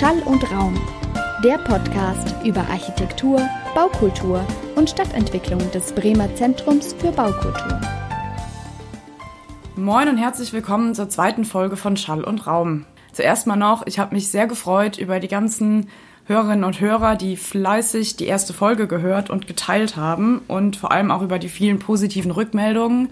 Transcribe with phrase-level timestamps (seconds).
[0.00, 0.80] Schall und Raum,
[1.44, 4.42] der Podcast über Architektur, Baukultur
[4.74, 7.78] und Stadtentwicklung des Bremer Zentrums für Baukultur.
[9.76, 12.86] Moin und herzlich willkommen zur zweiten Folge von Schall und Raum.
[13.12, 15.90] Zuerst mal noch, ich habe mich sehr gefreut über die ganzen
[16.24, 21.10] Hörerinnen und Hörer, die fleißig die erste Folge gehört und geteilt haben und vor allem
[21.10, 23.10] auch über die vielen positiven Rückmeldungen.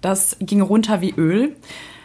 [0.00, 1.54] Das ging runter wie Öl.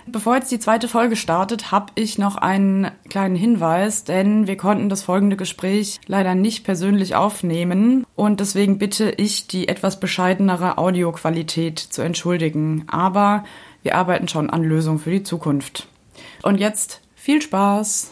[0.08, 4.88] Bevor jetzt die zweite Folge startet, habe ich noch einen kleinen Hinweis, denn wir konnten
[4.88, 11.80] das folgende Gespräch leider nicht persönlich aufnehmen und deswegen bitte ich, die etwas bescheidenere Audioqualität
[11.80, 12.86] zu entschuldigen.
[12.88, 13.46] Aber
[13.82, 15.88] wir arbeiten schon an Lösungen für die Zukunft.
[16.44, 18.12] Und jetzt viel Spaß!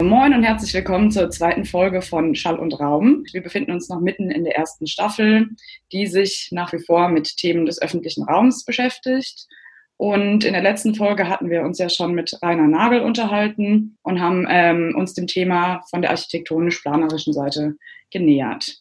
[0.00, 3.24] Moin und herzlich willkommen zur zweiten Folge von Schall und Raum.
[3.32, 5.48] Wir befinden uns noch mitten in der ersten Staffel,
[5.90, 9.48] die sich nach wie vor mit Themen des öffentlichen Raums beschäftigt.
[9.98, 14.20] Und in der letzten Folge hatten wir uns ja schon mit Rainer Nagel unterhalten und
[14.20, 17.74] haben ähm, uns dem Thema von der architektonisch-planerischen Seite
[18.12, 18.78] genähert.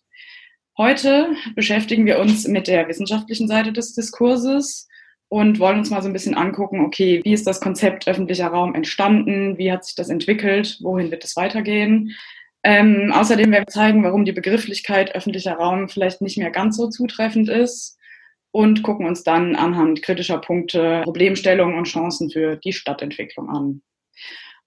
[0.77, 4.87] Heute beschäftigen wir uns mit der wissenschaftlichen Seite des Diskurses
[5.27, 8.75] und wollen uns mal so ein bisschen angucken, okay, wie ist das Konzept öffentlicher Raum
[8.75, 12.15] entstanden, wie hat sich das entwickelt, wohin wird es weitergehen.
[12.61, 16.89] Ähm, außerdem werden wir zeigen, warum die Begrifflichkeit öffentlicher Raum vielleicht nicht mehr ganz so
[16.89, 17.96] zutreffend ist
[18.51, 23.81] und gucken uns dann anhand kritischer Punkte Problemstellungen und Chancen für die Stadtentwicklung an.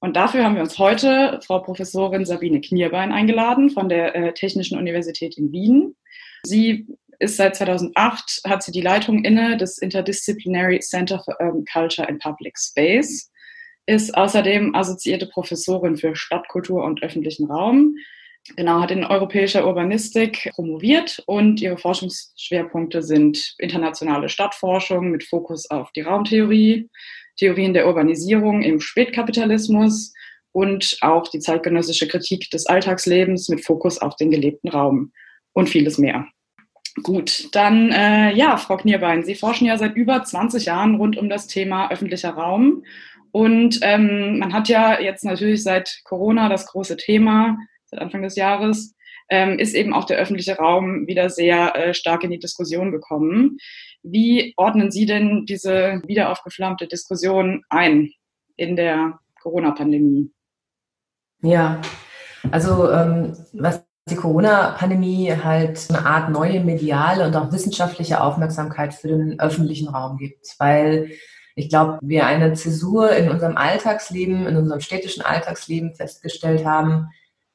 [0.01, 4.79] Und dafür haben wir uns heute Frau Professorin Sabine Knierbein eingeladen von der äh, Technischen
[4.79, 5.95] Universität in Wien.
[6.43, 6.87] Sie
[7.19, 12.23] ist seit 2008, hat sie die Leitung inne des Interdisciplinary Center for Urban Culture and
[12.23, 13.31] Public Space,
[13.85, 17.95] ist außerdem assoziierte Professorin für Stadtkultur und öffentlichen Raum
[18.57, 25.93] Genau, hat in europäischer Urbanistik promoviert und ihre Forschungsschwerpunkte sind internationale Stadtforschung mit Fokus auf
[25.93, 26.89] die Raumtheorie,
[27.37, 30.13] Theorien der Urbanisierung im Spätkapitalismus
[30.53, 35.13] und auch die zeitgenössische Kritik des Alltagslebens mit Fokus auf den gelebten Raum
[35.53, 36.27] und vieles mehr.
[37.03, 41.29] Gut, dann äh, ja, Frau Knierbein, Sie forschen ja seit über 20 Jahren rund um
[41.29, 42.85] das Thema öffentlicher Raum.
[43.31, 47.59] Und ähm, man hat ja jetzt natürlich seit Corona das große Thema
[47.91, 48.95] seit Anfang des Jahres,
[49.29, 53.59] ähm, ist eben auch der öffentliche Raum wieder sehr äh, stark in die Diskussion gekommen.
[54.03, 58.11] Wie ordnen Sie denn diese wieder aufgeflammte Diskussion ein
[58.57, 60.31] in der Corona-Pandemie?
[61.43, 61.81] Ja,
[62.51, 69.09] also ähm, was die Corona-Pandemie halt eine Art neue mediale und auch wissenschaftliche Aufmerksamkeit für
[69.09, 71.11] den öffentlichen Raum gibt, weil
[71.55, 77.09] ich glaube, wir eine Zäsur in unserem Alltagsleben, in unserem städtischen Alltagsleben festgestellt haben,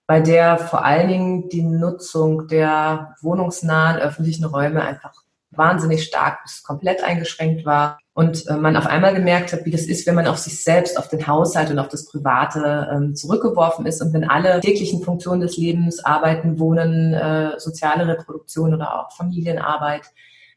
[0.08, 5.14] bei der vor allen Dingen die Nutzung der wohnungsnahen öffentlichen Räume einfach
[5.52, 9.84] wahnsinnig stark bis komplett eingeschränkt war und äh, man auf einmal gemerkt hat, wie das
[9.84, 13.86] ist, wenn man auf sich selbst, auf den Haushalt und auf das Private ähm, zurückgeworfen
[13.86, 19.12] ist und wenn alle täglichen Funktionen des Lebens, Arbeiten, Wohnen, äh, soziale Reproduktion oder auch
[19.14, 20.04] Familienarbeit,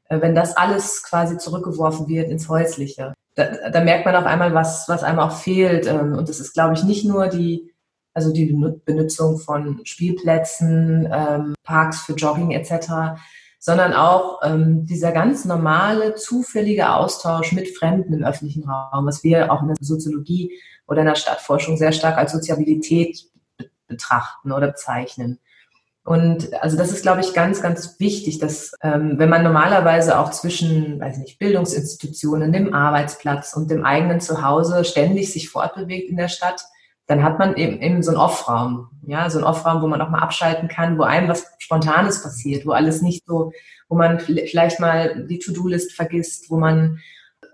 [0.08, 4.52] äh, wenn das alles quasi zurückgeworfen wird ins Häusliche, da, da merkt man auf einmal,
[4.52, 5.86] was, was einem auch fehlt.
[5.86, 7.72] Ähm, und das ist, glaube ich, nicht nur die
[8.18, 8.52] also die
[8.84, 13.20] Benutzung von Spielplätzen, ähm, Parks für Jogging etc.,
[13.60, 19.52] sondern auch ähm, dieser ganz normale, zufällige Austausch mit Fremden im öffentlichen Raum, was wir
[19.52, 20.52] auch in der Soziologie
[20.88, 23.30] oder in der Stadtforschung sehr stark als Soziabilität
[23.86, 25.38] betrachten oder bezeichnen.
[26.04, 30.30] Und also das ist, glaube ich, ganz, ganz wichtig, dass ähm, wenn man normalerweise auch
[30.32, 36.28] zwischen, weiß nicht, Bildungsinstitutionen, dem Arbeitsplatz und dem eigenen Zuhause ständig sich fortbewegt in der
[36.28, 36.64] Stadt,
[37.08, 40.10] dann hat man eben, eben so einen Off-Raum, ja, so einen Off-Raum, wo man auch
[40.10, 43.50] mal abschalten kann, wo einem was Spontanes passiert, wo alles nicht so,
[43.88, 47.00] wo man vielleicht mal die To-Do-List vergisst, wo man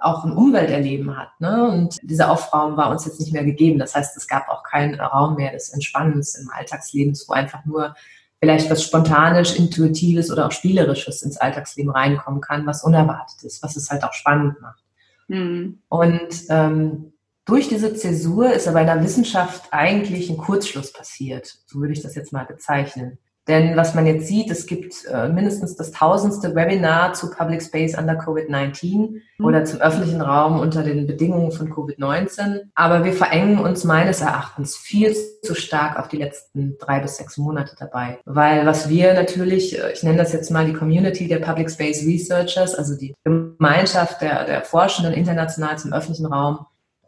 [0.00, 1.28] auch ein Umwelterleben hat.
[1.38, 1.69] Ne?
[1.69, 3.78] Und dieser Off-Raum war uns jetzt nicht mehr gegeben.
[3.78, 7.94] Das heißt, es gab auch keinen Raum mehr des Entspannens im Alltagsleben, wo einfach nur
[8.41, 13.76] vielleicht was Spontanes, Intuitives oder auch Spielerisches ins Alltagsleben reinkommen kann, was unerwartet ist, was
[13.76, 14.82] es halt auch spannend macht.
[15.28, 15.78] Mhm.
[15.88, 17.13] Und ähm,
[17.44, 21.58] durch diese Zäsur ist aber in der Wissenschaft eigentlich ein Kurzschluss passiert.
[21.67, 23.19] So würde ich das jetzt mal bezeichnen.
[23.46, 27.96] Denn was man jetzt sieht, es gibt äh, mindestens das tausendste Webinar zu Public Space
[27.96, 29.44] under Covid-19 mhm.
[29.44, 32.70] oder zum öffentlichen Raum unter den Bedingungen von Covid-19.
[32.75, 37.37] Aber wir verengen uns meines Erachtens viel zu stark auf die letzten drei bis sechs
[37.37, 38.19] Monate dabei.
[38.25, 42.06] Weil was wir natürlich, äh, ich nenne das jetzt mal die Community der Public Space
[42.06, 46.64] Researchers, also die Gemeinschaft der, der Forschenden international zum öffentlichen Raum,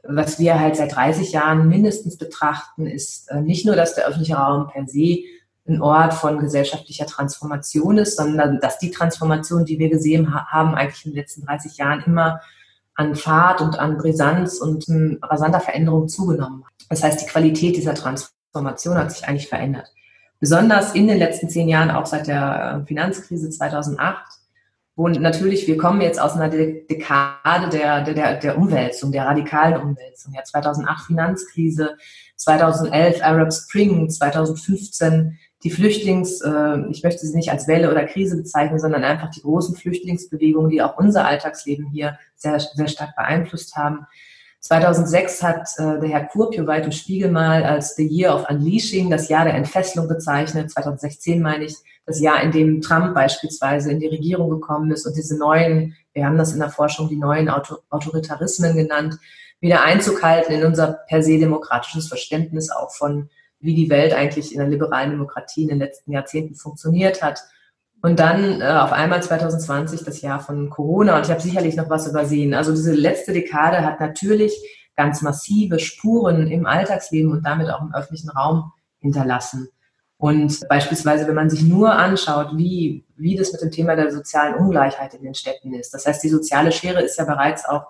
[0.08, 4.37] was wir halt seit 30 Jahren mindestens betrachten, ist äh, nicht nur, dass der öffentliche
[4.37, 5.20] Raum per se
[5.69, 11.05] ein Ort von gesellschaftlicher Transformation ist, sondern dass die Transformation, die wir gesehen haben, eigentlich
[11.06, 12.41] in den letzten 30 Jahren immer
[12.94, 16.64] an Fahrt und an Brisanz und um, rasanter Veränderung zugenommen.
[16.88, 19.93] Das heißt, die Qualität dieser Transformation hat sich eigentlich verändert.
[20.41, 24.25] Besonders in den letzten zehn Jahren, auch seit der äh, Finanzkrise 2008,
[24.96, 30.32] wo natürlich, wir kommen jetzt aus einer Dekade der, der, der Umwälzung, der radikalen Umwälzung.
[30.34, 31.96] Ja, 2008 Finanzkrise,
[32.37, 38.37] 2011 Arab Spring, 2015 die Flüchtlings, äh, ich möchte sie nicht als Welle oder Krise
[38.37, 43.76] bezeichnen, sondern einfach die großen Flüchtlingsbewegungen, die auch unser Alltagsleben hier sehr, sehr stark beeinflusst
[43.76, 44.06] haben.
[44.60, 49.28] 2006 hat äh, der Herr Kurpjoweit im Spiegel mal als The Year of Unleashing, das
[49.28, 50.70] Jahr der Entfesselung bezeichnet.
[50.70, 51.76] 2016 meine ich,
[52.06, 56.25] das Jahr, in dem Trump beispielsweise in die Regierung gekommen ist und diese neuen, wir
[56.25, 59.19] haben das in der Forschung die neuen Autor Autoritarismen genannt,
[59.61, 64.53] wieder Einzug halten in unser per se demokratisches Verständnis auch von, wie die Welt eigentlich
[64.53, 67.43] in der liberalen Demokratie in den letzten Jahrzehnten funktioniert hat.
[68.03, 71.17] Und dann äh, auf einmal 2020 das Jahr von Corona.
[71.17, 72.55] Und ich habe sicherlich noch was übersehen.
[72.55, 74.55] Also diese letzte Dekade hat natürlich
[74.94, 79.70] ganz massive Spuren im Alltagsleben und damit auch im öffentlichen Raum hinterlassen.
[80.19, 84.55] Und beispielsweise, wenn man sich nur anschaut, wie, wie das mit dem Thema der sozialen
[84.55, 85.93] Ungleichheit in den Städten ist.
[85.93, 87.87] Das heißt, die soziale Schere ist ja bereits auch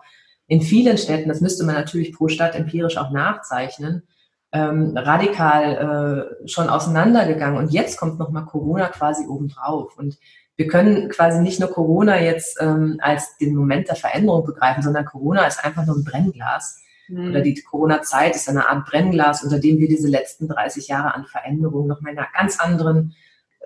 [0.48, 4.02] in vielen Städten, das müsste man natürlich pro Stadt empirisch auch nachzeichnen,
[4.52, 7.58] ähm, radikal äh, schon auseinandergegangen.
[7.58, 9.96] Und jetzt kommt nochmal Corona quasi obendrauf.
[9.96, 10.18] Und
[10.56, 15.04] wir können quasi nicht nur Corona jetzt ähm, als den Moment der Veränderung begreifen, sondern
[15.04, 16.80] Corona ist einfach nur ein Brennglas.
[17.08, 17.30] Mhm.
[17.30, 21.26] Oder die Corona-Zeit ist eine Art Brennglas, unter dem wir diese letzten 30 Jahre an
[21.26, 23.14] Veränderungen nochmal in einer ganz anderen,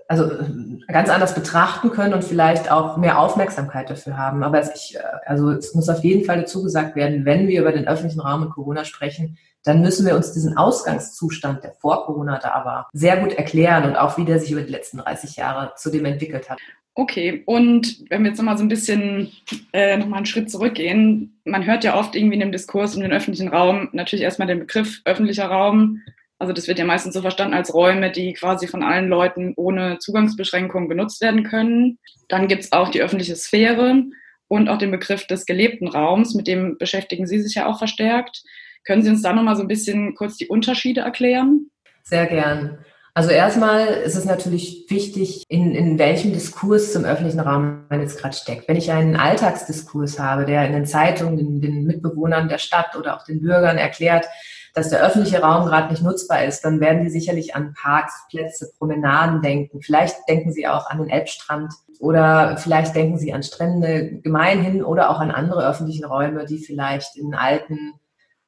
[0.09, 0.47] also äh,
[0.89, 4.43] ganz anders betrachten können und vielleicht auch mehr Aufmerksamkeit dafür haben.
[4.43, 7.61] Aber es, ich, äh, also es muss auf jeden Fall dazu gesagt werden, wenn wir
[7.61, 12.07] über den öffentlichen Raum und Corona sprechen, dann müssen wir uns diesen Ausgangszustand, der vor
[12.07, 15.37] Corona da war, sehr gut erklären und auch wie der sich über die letzten 30
[15.37, 16.59] Jahre zu dem entwickelt hat.
[16.95, 19.31] Okay, und wenn wir jetzt nochmal so ein bisschen
[19.73, 23.13] äh, nochmal einen Schritt zurückgehen, man hört ja oft irgendwie in dem Diskurs um den
[23.13, 26.03] öffentlichen Raum natürlich erstmal den Begriff öffentlicher Raum.
[26.39, 29.99] Also das wird ja meistens so verstanden als Räume, die quasi von allen Leuten ohne
[29.99, 31.99] Zugangsbeschränkungen genutzt werden können.
[32.29, 34.03] Dann gibt es auch die öffentliche Sphäre
[34.49, 38.43] und auch den Begriff des gelebten Raums, mit dem beschäftigen Sie sich ja auch verstärkt.
[38.91, 41.71] Können Sie uns da nochmal so ein bisschen kurz die Unterschiede erklären?
[42.03, 42.79] Sehr gern.
[43.15, 48.19] Also erstmal ist es natürlich wichtig, in, in welchem Diskurs zum öffentlichen Raum man jetzt
[48.19, 48.67] gerade steckt.
[48.67, 53.17] Wenn ich einen Alltagsdiskurs habe, der in den Zeitungen den, den Mitbewohnern der Stadt oder
[53.17, 54.27] auch den Bürgern erklärt,
[54.75, 58.73] dass der öffentliche Raum gerade nicht nutzbar ist, dann werden die sicherlich an Parks, Plätze,
[58.77, 59.83] Promenaden denken.
[59.83, 65.11] Vielleicht denken sie auch an den Elbstrand oder vielleicht denken sie an Strände gemeinhin oder
[65.11, 67.95] auch an andere öffentliche Räume, die vielleicht in alten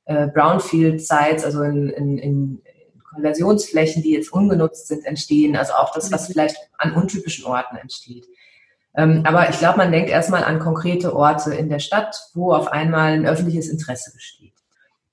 [0.05, 2.63] äh, Brownfield-Sites, also in, in, in
[3.13, 5.57] Konversionsflächen, die jetzt ungenutzt sind, entstehen.
[5.57, 8.27] Also auch das, was vielleicht an untypischen Orten entsteht.
[8.95, 12.69] Ähm, aber ich glaube, man denkt erstmal an konkrete Orte in der Stadt, wo auf
[12.69, 14.53] einmal ein öffentliches Interesse besteht.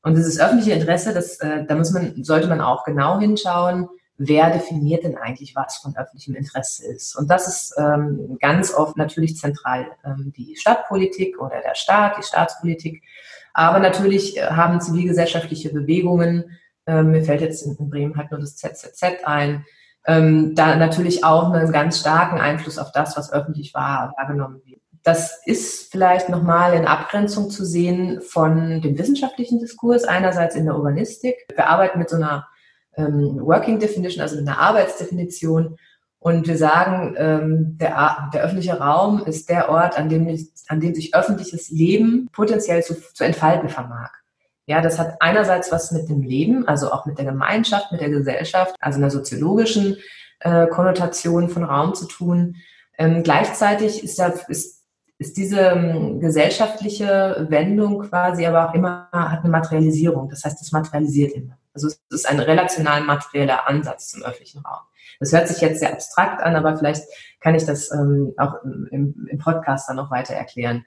[0.02, 3.88] Und dieses öffentliche Interesse, das, äh, da muss man, sollte man auch genau hinschauen,
[4.18, 7.16] wer definiert denn eigentlich, was von öffentlichem Interesse ist.
[7.16, 12.24] Und das ist ähm, ganz oft natürlich zentral ähm, die Stadtpolitik oder der Staat, die
[12.24, 13.02] Staatspolitik.
[13.60, 18.56] Aber natürlich äh, haben zivilgesellschaftliche Bewegungen, äh, mir fällt jetzt in Bremen halt nur das
[18.56, 19.66] ZZZ ein,
[20.08, 24.80] ähm, da natürlich auch einen ganz starken Einfluss auf das, was öffentlich war, wahrgenommen wird.
[25.04, 30.78] Das ist vielleicht nochmal in Abgrenzung zu sehen von dem wissenschaftlichen Diskurs, einerseits in der
[30.78, 31.36] Urbanistik.
[31.54, 32.48] Wir arbeiten mit so einer
[32.96, 35.76] ähm, Working Definition, also mit einer Arbeitsdefinition,
[36.20, 40.28] und wir sagen, ähm, der, der öffentliche Raum ist der Ort, an dem,
[40.68, 44.12] an dem sich öffentliches Leben potenziell zu, zu entfalten vermag.
[44.66, 48.10] Ja, das hat einerseits was mit dem Leben, also auch mit der Gemeinschaft, mit der
[48.10, 49.98] Gesellschaft, also einer soziologischen
[50.42, 52.58] äh, Konnotation von Raum zu tun.
[52.98, 54.84] Ähm, gleichzeitig ist, da, ist,
[55.18, 60.30] ist diese ähm, gesellschaftliche Wendung quasi aber auch immer, hat eine Materialisierung.
[60.30, 61.59] Das heißt, es materialisiert immer.
[61.74, 64.82] Also es ist ein relational materieller Ansatz zum öffentlichen Raum.
[65.20, 67.04] Das hört sich jetzt sehr abstrakt an, aber vielleicht
[67.40, 70.86] kann ich das ähm, auch im, im Podcast dann noch weiter erklären.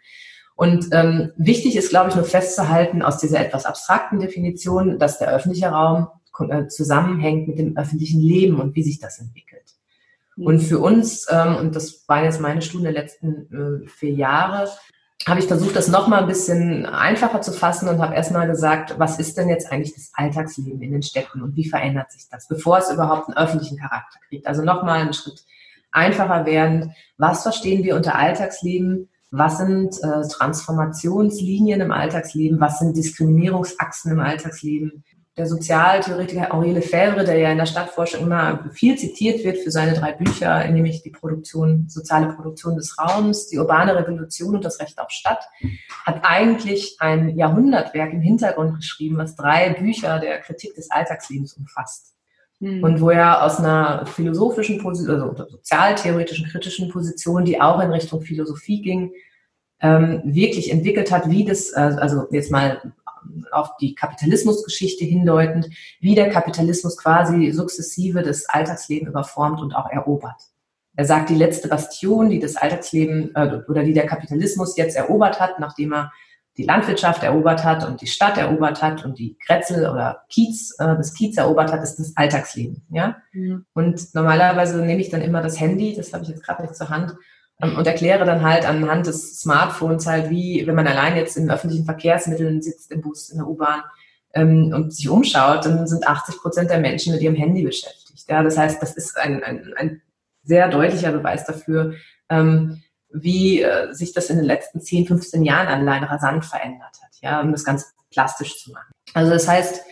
[0.54, 5.28] Und ähm, wichtig ist, glaube ich, nur festzuhalten aus dieser etwas abstrakten Definition, dass der
[5.28, 6.08] öffentliche Raum
[6.48, 9.74] äh, zusammenhängt mit dem öffentlichen Leben und wie sich das entwickelt.
[10.36, 10.46] Mhm.
[10.46, 14.68] Und für uns, ähm, und das waren jetzt meine Studien der letzten äh, vier Jahre,
[15.26, 19.19] habe ich versucht, das nochmal ein bisschen einfacher zu fassen und habe erstmal gesagt, was
[19.19, 22.79] ist denn jetzt eigentlich das Alltagsleben in den Städten und wie verändert sich das, bevor
[22.79, 24.47] es überhaupt einen öffentlichen Charakter kriegt.
[24.47, 25.45] Also nochmal einen Schritt
[25.93, 26.95] einfacher werden.
[27.19, 29.09] Was verstehen wir unter Alltagsleben?
[29.31, 32.61] Was sind äh, Transformationslinien im Alltagsleben?
[32.61, 35.05] Was sind Diskriminierungsachsen im Alltagsleben?
[35.36, 39.94] Der Sozialtheoretiker Henri Lefebvre, der ja in der Stadtforschung immer viel zitiert wird für seine
[39.94, 44.98] drei Bücher, nämlich die Produktion, soziale Produktion des Raums, die urbane Revolution und das Recht
[44.98, 45.42] auf Stadt,
[46.04, 52.14] hat eigentlich ein Jahrhundertwerk im Hintergrund geschrieben, was drei Bücher der Kritik des Alltagslebens umfasst.
[52.60, 52.84] Mhm.
[52.84, 58.20] Und wo er aus einer philosophischen Position, also sozialtheoretischen, kritischen Position, die auch in Richtung
[58.20, 59.12] Philosophie ging,
[59.80, 62.92] ähm, wirklich entwickelt hat, wie das, äh, also jetzt mal
[63.50, 65.69] auf die Kapitalismusgeschichte hindeutend,
[66.00, 70.41] wie der Kapitalismus quasi sukzessive das Alltagsleben überformt und auch erobert.
[70.95, 75.41] Er sagt, die letzte Bastion, die das Alltagsleben äh, oder die der Kapitalismus jetzt erobert
[75.41, 76.12] hat, nachdem er
[76.59, 80.97] die Landwirtschaft erobert hat und die Stadt erobert hat und die Kretzel oder Kiez, äh,
[80.97, 82.83] das Kiez erobert hat, ist das Alltagsleben.
[82.91, 83.17] Ja?
[83.33, 83.64] Mhm.
[83.73, 86.91] Und normalerweise nehme ich dann immer das Handy, das habe ich jetzt gerade nicht zur
[86.91, 87.17] Hand,
[87.61, 91.85] und erkläre dann halt anhand des Smartphones halt, wie, wenn man allein jetzt in öffentlichen
[91.85, 93.82] Verkehrsmitteln sitzt, im Bus, in der U-Bahn
[94.35, 98.28] ähm, und sich umschaut, dann sind 80 Prozent der Menschen mit ihrem Handy beschäftigt.
[98.28, 100.02] Ja, das heißt, das ist ein, ein, ein
[100.42, 101.94] sehr deutlicher Beweis dafür,
[102.28, 102.82] ähm,
[103.12, 107.40] wie äh, sich das in den letzten 10, 15 Jahren allein rasant verändert hat, ja,
[107.40, 108.90] um das ganz plastisch zu machen.
[109.14, 109.82] Also das heißt,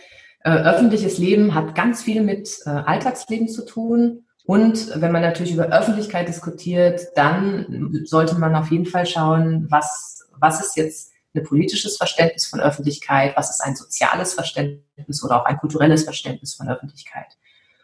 [0.43, 5.53] äh, öffentliches Leben hat ganz viel mit äh, Alltagsleben zu tun und wenn man natürlich
[5.53, 11.43] über Öffentlichkeit diskutiert, dann sollte man auf jeden Fall schauen, was, was ist jetzt ein
[11.43, 16.67] politisches Verständnis von Öffentlichkeit, was ist ein soziales Verständnis oder auch ein kulturelles Verständnis von
[16.67, 17.37] Öffentlichkeit.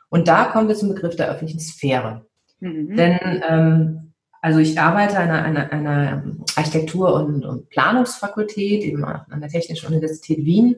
[0.10, 2.26] Und da kommen wir zum Begriff der öffentlichen Sphäre.
[2.60, 2.96] Mhm.
[2.96, 6.24] Denn ähm, also ich arbeite an einer, einer, einer
[6.56, 10.78] Architektur- und, und Planungsfakultät eben an der Technischen Universität Wien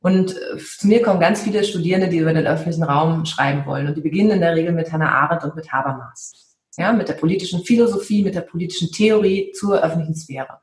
[0.00, 3.88] und äh, zu mir kommen ganz viele Studierende, die über den öffentlichen Raum schreiben wollen.
[3.88, 6.56] Und die beginnen in der Regel mit Hannah Arendt und mit Habermas.
[6.78, 10.60] Ja, mit der politischen Philosophie, mit der politischen Theorie zur öffentlichen Sphäre.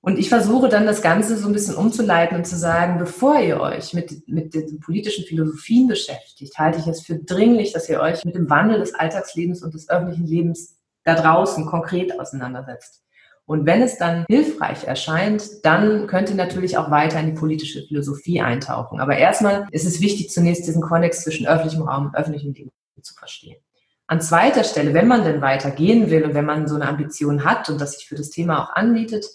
[0.00, 3.60] Und ich versuche dann das Ganze so ein bisschen umzuleiten und zu sagen, bevor ihr
[3.60, 8.24] euch mit, mit den politischen Philosophien beschäftigt, halte ich es für dringlich, dass ihr euch
[8.24, 13.02] mit dem Wandel des Alltagslebens und des öffentlichen Lebens da draußen konkret auseinandersetzt.
[13.46, 18.40] Und wenn es dann hilfreich erscheint, dann könnte natürlich auch weiter in die politische Philosophie
[18.40, 19.00] eintauchen.
[19.00, 23.14] Aber erstmal ist es wichtig, zunächst diesen Konnex zwischen öffentlichem Raum und öffentlichem Leben zu
[23.14, 23.56] verstehen.
[24.08, 27.68] An zweiter Stelle, wenn man denn weitergehen will und wenn man so eine Ambition hat
[27.68, 29.26] und das sich für das Thema auch anbietet,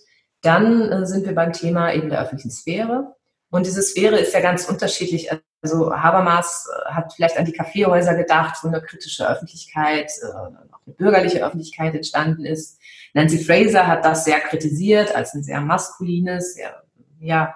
[0.42, 3.16] dann äh, sind wir beim Thema eben der öffentlichen Sphäre.
[3.50, 5.30] Und diese Sphäre ist ja ganz unterschiedlich.
[5.62, 10.82] Also Habermas äh, hat vielleicht an die Kaffeehäuser gedacht, wo eine kritische Öffentlichkeit, äh, auch
[10.86, 12.81] eine bürgerliche Öffentlichkeit entstanden ist.
[13.14, 16.84] Nancy Fraser hat das sehr kritisiert als ein sehr maskulines, sehr,
[17.20, 17.54] ja,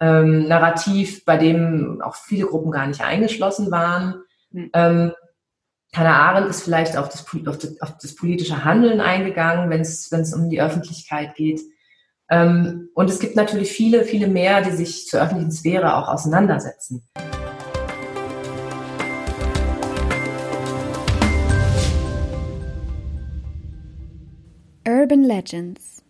[0.00, 4.22] ähm, Narrativ, bei dem auch viele Gruppen gar nicht eingeschlossen waren.
[4.50, 4.70] Mhm.
[4.72, 5.12] Ähm,
[5.94, 10.34] Hannah Arendt ist vielleicht auf das, auf das, auf das politische Handeln eingegangen, wenn es
[10.34, 11.60] um die Öffentlichkeit geht.
[12.30, 17.06] Ähm, und es gibt natürlich viele, viele mehr, die sich zur öffentlichen Sphäre auch auseinandersetzen.
[25.04, 26.02] Urban Legends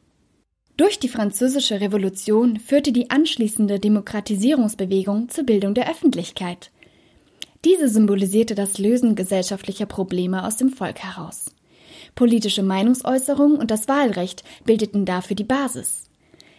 [0.76, 6.70] Durch die Französische Revolution führte die anschließende Demokratisierungsbewegung zur Bildung der Öffentlichkeit.
[7.64, 11.46] Diese symbolisierte das Lösen gesellschaftlicher Probleme aus dem Volk heraus.
[12.14, 16.08] Politische Meinungsäußerung und das Wahlrecht bildeten dafür die Basis.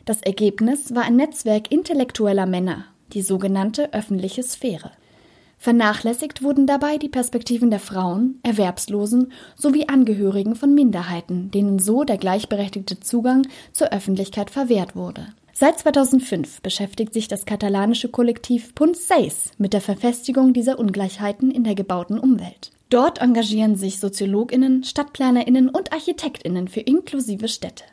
[0.04, 4.92] Das Ergebnis war ein Netzwerk intellektueller Männer, die sogenannte öffentliche Sphäre.
[5.58, 12.18] Vernachlässigt wurden dabei die Perspektiven der Frauen, Erwerbslosen sowie Angehörigen von Minderheiten, denen so der
[12.18, 15.28] gleichberechtigte Zugang zur Öffentlichkeit verwehrt wurde.
[15.54, 21.64] Seit 2005 beschäftigt sich das katalanische Kollektiv Punt Seis mit der Verfestigung dieser Ungleichheiten in
[21.64, 22.72] der gebauten Umwelt.
[22.90, 27.86] Dort engagieren sich Soziologinnen, Stadtplanerinnen und Architektinnen für inklusive Städte.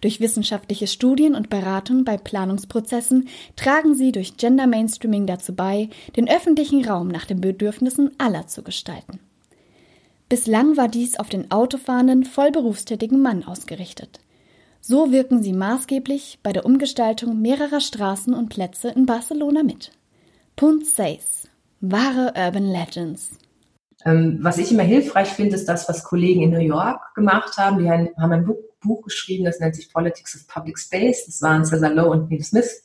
[0.00, 6.28] Durch wissenschaftliche Studien und Beratung bei Planungsprozessen tragen sie durch Gender Mainstreaming dazu bei, den
[6.28, 9.18] öffentlichen Raum nach den Bedürfnissen aller zu gestalten.
[10.28, 14.20] Bislang war dies auf den autofahrenden, vollberufstätigen Mann ausgerichtet.
[14.80, 19.90] So wirken sie maßgeblich bei der Umgestaltung mehrerer Straßen und Plätze in Barcelona mit.
[20.54, 21.48] Punt 6.
[21.80, 23.30] Wahre Urban Legends.
[24.08, 27.78] Ähm, was ich immer hilfreich finde, ist das, was Kollegen in New York gemacht haben.
[27.78, 31.26] Die haben ein Buch, Buch geschrieben, das nennt sich Politics of Public Space.
[31.26, 32.84] Das waren Cesar Lowe und Neil Smith.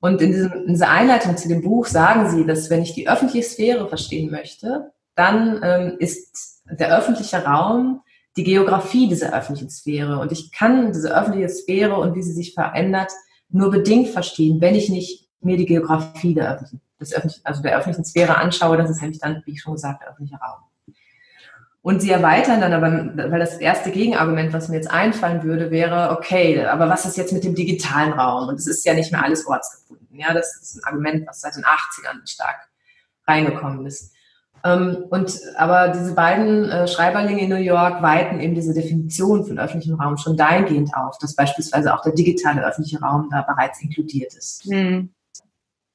[0.00, 3.08] Und in, diesem, in dieser Einleitung zu dem Buch sagen sie, dass wenn ich die
[3.08, 8.02] öffentliche Sphäre verstehen möchte, dann ähm, ist der öffentliche Raum
[8.36, 10.18] die Geografie dieser öffentlichen Sphäre.
[10.18, 13.12] Und ich kann diese öffentliche Sphäre und wie sie sich verändert
[13.48, 17.76] nur bedingt verstehen, wenn ich nicht mir die Geografie der öffentlichen, des öffentlichen, also der
[17.76, 18.76] öffentlichen Sphäre anschaue.
[18.76, 20.60] Das ist nämlich dann, wie ich schon gesagt, der öffentliche Raum.
[21.82, 26.10] Und sie erweitern dann aber, weil das erste Gegenargument, was mir jetzt einfallen würde, wäre,
[26.10, 28.48] okay, aber was ist jetzt mit dem digitalen Raum?
[28.48, 30.18] Und es ist ja nicht mehr alles ortsgebunden.
[30.18, 32.68] Ja, das ist ein Argument, was seit den 80ern stark
[33.26, 34.12] reingekommen ist.
[34.62, 39.58] Ähm, und aber diese beiden äh, Schreiberlinge in New York weiten eben diese Definition von
[39.58, 44.34] öffentlichem Raum schon dahingehend auf, dass beispielsweise auch der digitale öffentliche Raum da bereits inkludiert
[44.34, 44.66] ist.
[44.66, 45.14] Mhm.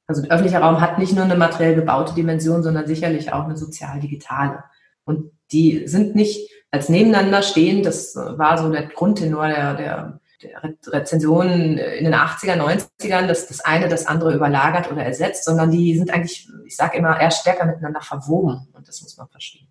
[0.07, 3.57] Also der öffentliche Raum hat nicht nur eine materiell gebaute Dimension, sondern sicherlich auch eine
[3.57, 4.63] sozial-digitale.
[5.03, 7.83] Und die sind nicht als nebeneinander stehen.
[7.83, 13.61] Das war so der Grundtenor der, der, der Rezensionen in den 80er, 90ern, dass das
[13.61, 17.65] eine das andere überlagert oder ersetzt, sondern die sind eigentlich, ich sage immer, eher stärker
[17.65, 18.67] miteinander verwoben.
[18.73, 19.67] Und das muss man verstehen.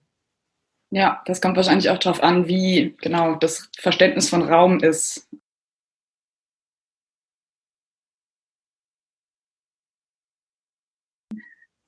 [0.91, 5.29] Ja, das kommt wahrscheinlich auch darauf an, wie genau das Verständnis von Raum ist.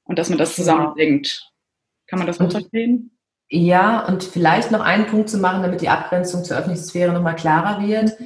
[0.06, 0.64] Und dass man das genau.
[0.64, 1.52] zusammenbringt.
[2.06, 3.10] Kann man das gut verstehen?
[3.48, 7.36] Ja, und vielleicht noch einen Punkt zu machen, damit die Abgrenzung zur öffentlichen Sphäre nochmal
[7.36, 8.16] klarer wird.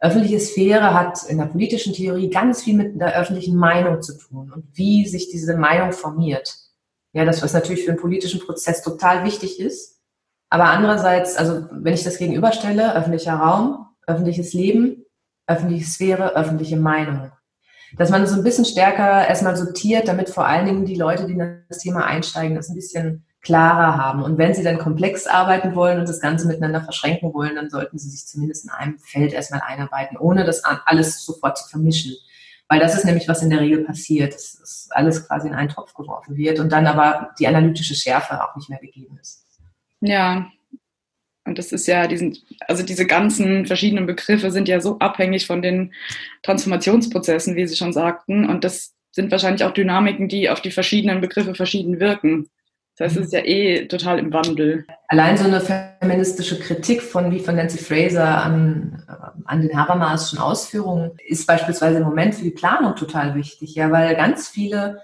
[0.00, 4.52] Öffentliche Sphäre hat in der politischen Theorie ganz viel mit der öffentlichen Meinung zu tun
[4.52, 6.56] und wie sich diese Meinung formiert.
[7.12, 10.02] Ja, das, was natürlich für einen politischen Prozess total wichtig ist.
[10.50, 15.04] Aber andererseits, also wenn ich das gegenüberstelle, öffentlicher Raum, öffentliches Leben,
[15.46, 17.30] öffentliche Sphäre, öffentliche Meinung.
[17.96, 21.34] Dass man so ein bisschen stärker erstmal sortiert, damit vor allen Dingen die Leute, die
[21.34, 24.22] in das Thema einsteigen, das ein bisschen klarer haben.
[24.22, 27.98] Und wenn Sie dann komplex arbeiten wollen und das Ganze miteinander verschränken wollen, dann sollten
[27.98, 32.14] Sie sich zumindest in einem Feld erstmal einarbeiten, ohne das alles sofort zu vermischen.
[32.68, 35.92] Weil das ist nämlich, was in der Regel passiert, dass alles quasi in einen Topf
[35.92, 39.44] geworfen wird und dann aber die analytische Schärfe auch nicht mehr gegeben ist.
[40.00, 40.46] Ja,
[41.44, 45.60] und das ist ja diesen, also diese ganzen verschiedenen Begriffe sind ja so abhängig von
[45.60, 45.92] den
[46.42, 48.48] Transformationsprozessen, wie Sie schon sagten.
[48.48, 52.48] Und das sind wahrscheinlich auch Dynamiken, die auf die verschiedenen Begriffe verschieden wirken.
[52.96, 54.86] Das heißt, es ist ja eh total im Wandel.
[55.08, 59.02] Allein so eine feministische Kritik von, wie von Nancy Fraser an,
[59.44, 64.14] an den Habermasischen Ausführungen ist beispielsweise im Moment für die Planung total wichtig, ja, weil
[64.14, 65.02] ganz viele,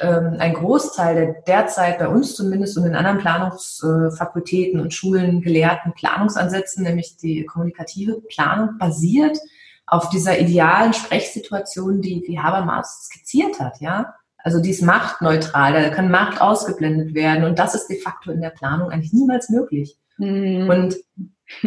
[0.00, 5.92] ähm, ein Großteil der derzeit bei uns zumindest und in anderen Planungsfakultäten und Schulen gelehrten
[5.92, 9.38] Planungsansätzen, nämlich die kommunikative Planung, basiert
[9.86, 14.14] auf dieser idealen Sprechsituation, die, die Habermas skizziert hat, ja.
[14.36, 18.40] Also die ist machtneutral, da kann Macht ausgeblendet werden und das ist de facto in
[18.40, 19.98] der Planung eigentlich niemals möglich.
[20.16, 20.68] Mhm.
[20.68, 20.96] Und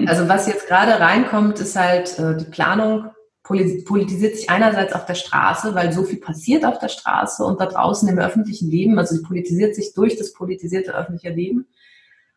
[0.07, 3.09] also was jetzt gerade reinkommt, ist halt äh, die Planung
[3.43, 7.65] politisiert sich einerseits auf der Straße, weil so viel passiert auf der Straße und da
[7.65, 11.67] draußen im öffentlichen Leben, also sie politisiert sich durch das politisierte öffentliche Leben.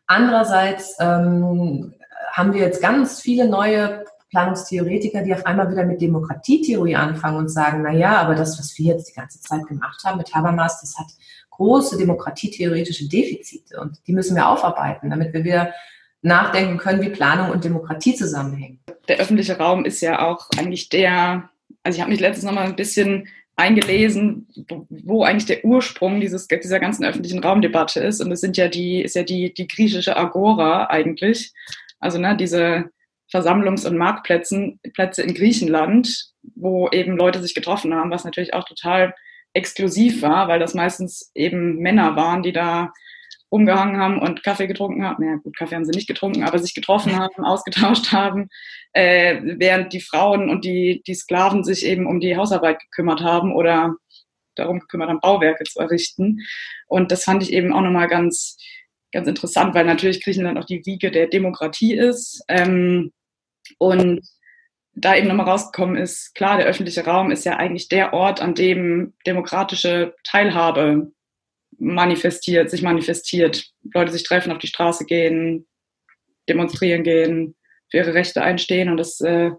[0.07, 1.93] Andererseits ähm,
[2.31, 7.49] haben wir jetzt ganz viele neue Planungstheoretiker, die auf einmal wieder mit Demokratietheorie anfangen und
[7.49, 10.81] sagen, na ja, aber das, was wir jetzt die ganze Zeit gemacht haben mit Habermas,
[10.81, 11.07] das hat
[11.51, 15.73] große demokratietheoretische Defizite und die müssen wir aufarbeiten, damit wir wieder
[16.21, 18.79] nachdenken können, wie Planung und Demokratie zusammenhängen.
[19.07, 21.49] Der öffentliche Raum ist ja auch eigentlich der,
[21.83, 24.47] also ich habe mich letztens noch mal ein bisschen eingelesen,
[24.89, 28.21] wo eigentlich der Ursprung dieses, dieser ganzen öffentlichen Raumdebatte ist.
[28.21, 31.53] Und es sind ja die, ist ja die, die griechische Agora eigentlich.
[31.99, 32.89] Also ne, diese
[33.31, 38.65] Versammlungs- und Marktplätzen Plätze in Griechenland, wo eben Leute sich getroffen haben, was natürlich auch
[38.65, 39.13] total
[39.53, 42.91] exklusiv war, weil das meistens eben Männer waren, die da
[43.55, 45.23] umgehangen haben und Kaffee getrunken haben.
[45.23, 48.49] Naja, gut, Kaffee haben sie nicht getrunken, aber sich getroffen haben, ausgetauscht haben,
[48.91, 53.53] äh, während die Frauen und die, die Sklaven sich eben um die Hausarbeit gekümmert haben
[53.53, 53.95] oder
[54.55, 56.39] darum gekümmert haben, Bauwerke zu errichten.
[56.87, 58.57] Und das fand ich eben auch nochmal ganz,
[59.13, 62.43] ganz interessant, weil natürlich Griechenland auch die Wiege der Demokratie ist.
[62.49, 63.13] Ähm,
[63.77, 64.21] und
[64.95, 68.53] da eben nochmal rausgekommen ist, klar, der öffentliche Raum ist ja eigentlich der Ort, an
[68.53, 71.11] dem demokratische Teilhabe
[71.79, 73.71] manifestiert, sich manifestiert.
[73.93, 75.67] Leute sich treffen, auf die Straße gehen,
[76.47, 77.55] demonstrieren gehen,
[77.89, 78.89] für ihre Rechte einstehen.
[78.89, 79.51] Und das äh,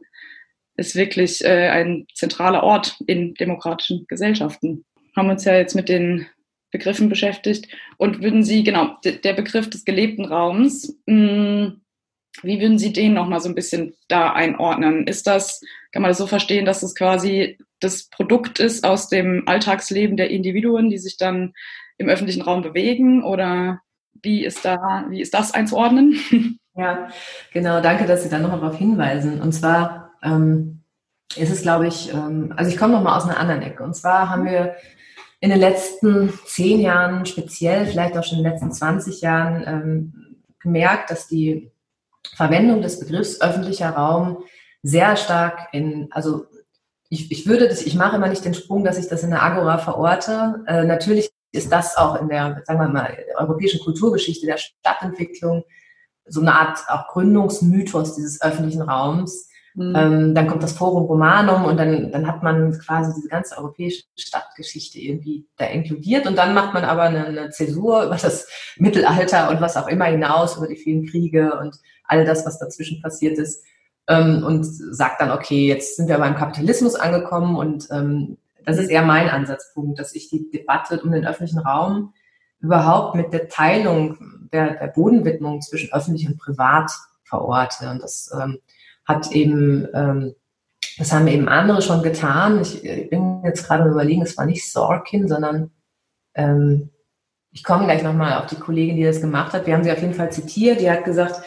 [0.77, 4.85] ist wirklich äh, ein zentraler Ort in demokratischen Gesellschaften.
[5.17, 6.27] Haben uns ja jetzt mit den
[6.71, 7.69] Begriffen beschäftigt.
[7.97, 11.81] Und würden Sie, genau, der Begriff des gelebten Raums, mh, hm,
[12.43, 15.07] wie würden Sie den nochmal so ein bisschen da einordnen?
[15.07, 19.45] Ist das, kann man das so verstehen, dass es quasi das Produkt ist aus dem
[19.47, 21.55] Alltagsleben der Individuen, die sich dann
[21.99, 23.25] im öffentlichen Raum bewegen?
[23.25, 23.81] Oder
[24.23, 26.59] wie ist da, wie ist das einzuordnen?
[26.79, 27.09] Ja,
[27.55, 29.41] genau, danke, dass Sie da nochmal darauf hinweisen.
[29.41, 30.83] Und zwar ähm,
[31.35, 33.83] ist es, glaube ich, ähm, also ich komme nochmal aus einer anderen Ecke.
[33.83, 34.77] Und zwar haben wir
[35.41, 40.37] in den letzten zehn Jahren speziell, vielleicht auch schon in den letzten 20 Jahren ähm,
[40.61, 41.71] gemerkt, dass die
[42.35, 44.45] Verwendung des Begriffs öffentlicher Raum
[44.83, 46.47] sehr stark in, also
[47.09, 49.43] ich, ich würde das, ich mache immer nicht den Sprung, dass ich das in der
[49.43, 50.63] Agora verorte.
[50.67, 55.65] Äh, natürlich ist das auch in der, sagen wir mal, europäischen Kulturgeschichte der Stadtentwicklung
[56.27, 59.95] so eine Art auch Gründungsmythos dieses öffentlichen Raums Mhm.
[59.95, 64.05] Ähm, dann kommt das Forum Romanum und dann, dann hat man quasi diese ganze europäische
[64.17, 69.51] Stadtgeschichte irgendwie da inkludiert und dann macht man aber eine, eine Zäsur über das Mittelalter
[69.51, 73.37] und was auch immer hinaus, über die vielen Kriege und all das, was dazwischen passiert
[73.37, 73.65] ist
[74.09, 78.91] ähm, und sagt dann, okay, jetzt sind wir beim Kapitalismus angekommen und ähm, das ist
[78.91, 82.13] eher mein Ansatzpunkt, dass ich die Debatte um den öffentlichen Raum
[82.59, 86.91] überhaupt mit der Teilung der, der Bodenwidmung zwischen öffentlich und privat
[87.23, 87.89] verorte.
[87.89, 88.59] Und das ähm,
[89.05, 90.35] hat eben, ähm,
[90.99, 92.61] das haben eben andere schon getan.
[92.61, 95.71] Ich, ich bin jetzt gerade überlegen, es war nicht Sorkin, sondern
[96.35, 96.91] ähm,
[97.53, 99.67] ich komme gleich nochmal auf die Kollegin, die das gemacht hat.
[99.67, 100.81] Wir haben sie auf jeden Fall zitiert.
[100.81, 101.41] Die hat gesagt,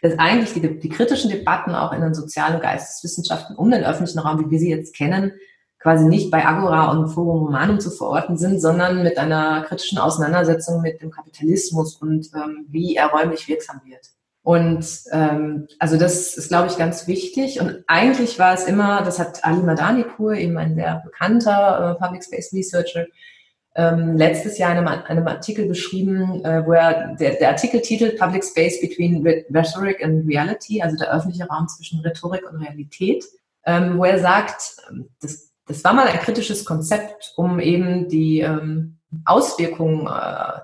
[0.00, 4.44] dass eigentlich die, die kritischen Debatten auch in den sozialen Geisteswissenschaften um den öffentlichen Raum,
[4.44, 5.32] wie wir sie jetzt kennen,
[5.82, 10.80] quasi nicht bei Agora und Forum Romanum zu verorten sind, sondern mit einer kritischen Auseinandersetzung
[10.80, 14.06] mit dem Kapitalismus und ähm, wie er räumlich wirksam wird.
[14.44, 17.60] Und ähm, also das ist, glaube ich, ganz wichtig.
[17.60, 22.24] Und eigentlich war es immer, das hat Ali Madanipur, eben ein sehr bekannter äh, Public
[22.24, 23.06] Space Researcher,
[23.74, 28.18] ähm, letztes Jahr in einem, einem Artikel beschrieben, äh, wo er der, der Artikel titelt
[28.18, 33.24] Public Space Between Rhetoric and Reality, also der öffentliche Raum zwischen Rhetorik und Realität,
[33.64, 38.40] ähm, wo er sagt, ähm, das, das war mal ein kritisches Konzept, um eben die
[38.40, 40.60] ähm, Auswirkungen äh,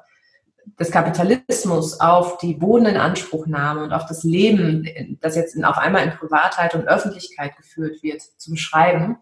[0.79, 6.13] des Kapitalismus auf die Bodeninanspruchnahme und auf das Leben, das jetzt in, auf einmal in
[6.13, 9.17] Privatheit und Öffentlichkeit geführt wird, zu beschreiben.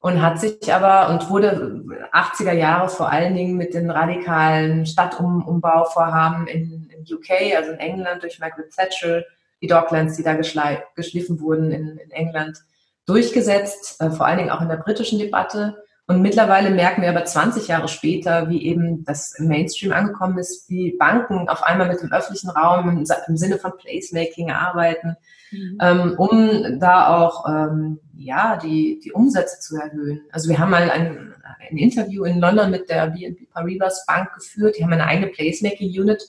[0.00, 6.46] Und hat sich aber und wurde 80er Jahre vor allen Dingen mit den radikalen Stadtumbauvorhaben
[6.46, 9.24] in, in UK, also in England durch Margaret Thatcher,
[9.60, 12.62] die Docklands, die da geschliffen wurden in, in England,
[13.08, 15.82] durchgesetzt, äh, vor allen Dingen auch in der britischen Debatte.
[16.06, 20.68] Und mittlerweile merken wir aber 20 Jahre später, wie eben das im Mainstream angekommen ist,
[20.70, 25.16] wie Banken auf einmal mit dem öffentlichen Raum im, Sinne von Placemaking arbeiten,
[25.50, 25.78] mhm.
[25.82, 30.22] ähm, um da auch ähm, ja die, die Umsätze zu erhöhen.
[30.32, 31.34] Also wir haben mal ein,
[31.70, 34.76] ein Interview in London mit der BNP Paribas Bank geführt.
[34.78, 36.22] Die haben eine eigene Placemaking Unit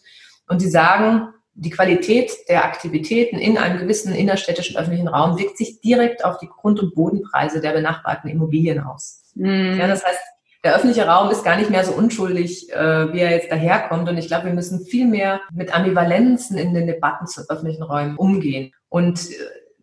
[0.49, 5.81] und die sagen, die Qualität der Aktivitäten in einem gewissen innerstädtischen öffentlichen Raum wirkt sich
[5.81, 9.23] direkt auf die Grund- und Bodenpreise der benachbarten Immobilien aus.
[9.35, 9.77] Mhm.
[9.77, 10.19] Ja, das heißt,
[10.63, 14.09] der öffentliche Raum ist gar nicht mehr so unschuldig, äh, wie er jetzt daherkommt.
[14.09, 18.15] Und ich glaube, wir müssen viel mehr mit Ambivalenzen in den Debatten zu öffentlichen Räumen
[18.15, 18.71] umgehen.
[18.87, 19.33] Und äh,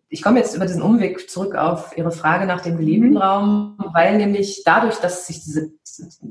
[0.09, 3.17] ich komme jetzt über diesen Umweg zurück auf Ihre Frage nach dem gelebten mhm.
[3.17, 5.71] Raum, weil nämlich dadurch, dass sich diese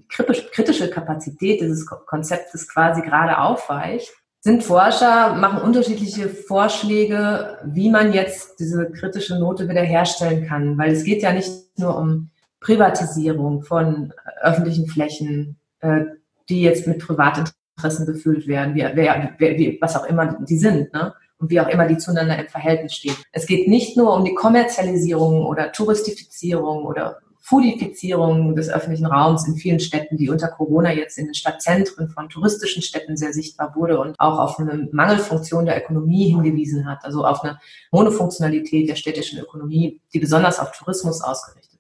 [0.09, 4.13] kritische Kapazität dieses Konzeptes quasi gerade aufweicht,
[4.47, 10.79] sind Forscher, machen unterschiedliche Vorschläge, wie man jetzt diese kritische Note wiederherstellen kann.
[10.79, 12.31] Weil es geht ja nicht nur um
[12.61, 16.05] Privatisierung von öffentlichen Flächen, äh,
[16.49, 20.93] die jetzt mit Privatinteressen befüllt werden, wie, wer, wer, wie, was auch immer die sind,
[20.93, 21.13] ne?
[21.39, 23.17] und wie auch immer die zueinander im Verhältnis stehen.
[23.33, 29.55] Es geht nicht nur um die Kommerzialisierung oder Touristifizierung oder Foodifizierung des öffentlichen Raums in
[29.55, 34.01] vielen Städten, die unter Corona jetzt in den Stadtzentren von touristischen Städten sehr sichtbar wurde
[34.01, 37.61] und auch auf eine Mangelfunktion der Ökonomie hingewiesen hat, also auf eine
[37.93, 41.76] Monofunktionalität der städtischen Ökonomie, die besonders auf Tourismus ausgerichtet.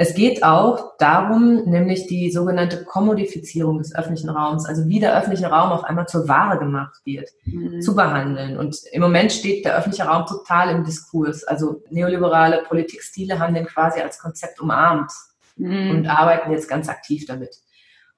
[0.00, 5.48] Es geht auch darum, nämlich die sogenannte Kommodifizierung des öffentlichen Raums, also wie der öffentliche
[5.48, 7.80] Raum auf einmal zur Ware gemacht wird, mhm.
[7.80, 8.58] zu behandeln.
[8.58, 11.42] Und im Moment steht der öffentliche Raum total im Diskurs.
[11.42, 15.10] Also neoliberale Politikstile haben den quasi als Konzept umarmt
[15.56, 15.90] mhm.
[15.90, 17.56] und arbeiten jetzt ganz aktiv damit.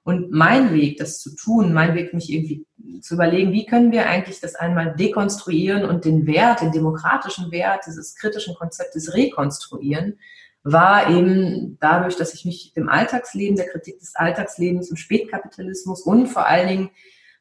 [0.03, 2.63] Und mein Weg, das zu tun, mein Weg, mich irgendwie
[3.01, 7.85] zu überlegen, wie können wir eigentlich das einmal dekonstruieren und den Wert, den demokratischen Wert
[7.87, 10.19] dieses kritischen Konzeptes rekonstruieren,
[10.63, 16.27] war eben dadurch, dass ich mich dem Alltagsleben, der Kritik des Alltagslebens im Spätkapitalismus und
[16.27, 16.89] vor allen Dingen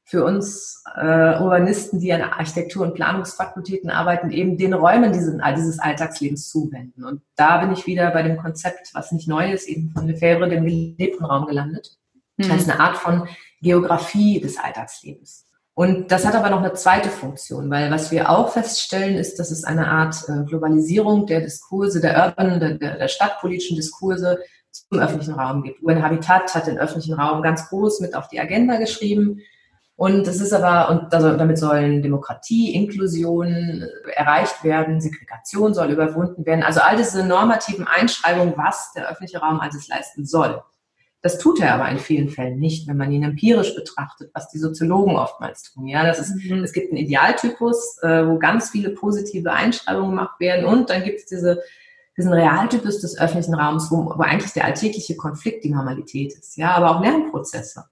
[0.05, 5.79] für uns äh, Urbanisten, die an Architektur- und Planungsfakultäten arbeiten, eben den Räumen diesen, dieses
[5.79, 7.05] Alltagslebens zuwenden.
[7.05, 10.49] Und da bin ich wieder bei dem Konzept, was nicht neu ist, eben von Lefebvre,
[10.49, 11.97] dem gelebten Raum gelandet.
[12.37, 13.29] Das heißt, eine Art von
[13.61, 15.47] Geografie des Alltagslebens.
[15.81, 19.51] Und das hat aber noch eine zweite Funktion, weil was wir auch feststellen, ist, dass
[19.51, 24.41] es eine Art äh, Globalisierung der Diskurse, der urban, der, der stadtpolitischen Diskurse
[24.71, 25.83] zum öffentlichen Raum gibt.
[25.83, 29.41] UN Habitat hat den öffentlichen Raum ganz groß mit auf die Agenda geschrieben.
[29.97, 36.63] Und das ist aber, und damit sollen Demokratie, Inklusion erreicht werden, Segregation soll überwunden werden.
[36.63, 40.63] Also all diese normativen Einschreibungen, was der öffentliche Raum alles leisten soll.
[41.23, 44.59] Das tut er aber in vielen Fällen nicht, wenn man ihn empirisch betrachtet, was die
[44.59, 45.87] Soziologen oftmals tun.
[45.87, 46.65] Ja, das ist, mhm.
[46.65, 51.19] es gibt einen Idealtypus, äh, wo ganz viele positive Einschreibungen gemacht werden und dann gibt
[51.19, 51.63] es diese,
[52.17, 56.57] diesen Realtypus des öffentlichen Raums, wo, wo eigentlich der alltägliche Konflikt die Normalität ist.
[56.57, 57.85] Ja, aber auch Lernprozesse.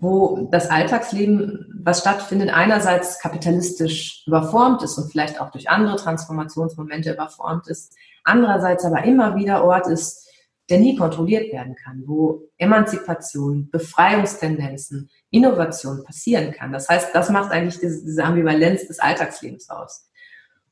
[0.00, 7.12] wo das Alltagsleben, was stattfindet, einerseits kapitalistisch überformt ist und vielleicht auch durch andere Transformationsmomente
[7.12, 10.27] überformt ist, andererseits aber immer wieder Ort ist,
[10.68, 16.72] der nie kontrolliert werden kann, wo Emanzipation, Befreiungstendenzen, Innovation passieren kann.
[16.72, 20.08] Das heißt, das macht eigentlich diese, diese Ambivalenz des Alltagslebens aus.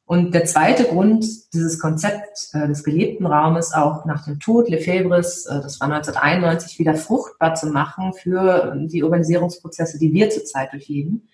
[0.04, 5.46] Und der zweite Grund, dieses Konzept äh, des gelebten Raumes auch nach dem Tod Lefebvres,
[5.46, 11.28] äh, das war 1991, wieder fruchtbar zu machen für die Urbanisierungsprozesse, die wir zurzeit durchleben,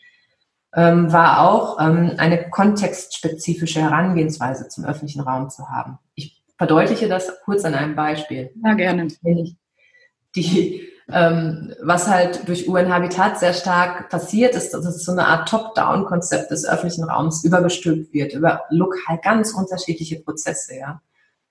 [0.75, 5.99] ähm, war auch ähm, eine kontextspezifische Herangehensweise zum öffentlichen Raum zu haben.
[6.63, 8.53] Ich verdeutliche das kurz an einem Beispiel.
[8.65, 9.09] Ja, gerne.
[10.37, 15.49] Die ähm, was halt durch UN-Habitat sehr stark passiert ist, dass es so eine Art
[15.49, 21.03] Top-Down-Konzept des öffentlichen Raums übergestülpt wird, über lokal ganz unterschiedliche Prozesse, ja.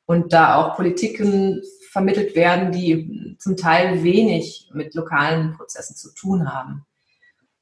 [0.05, 6.53] Und da auch Politiken vermittelt werden, die zum Teil wenig mit lokalen Prozessen zu tun
[6.53, 6.85] haben.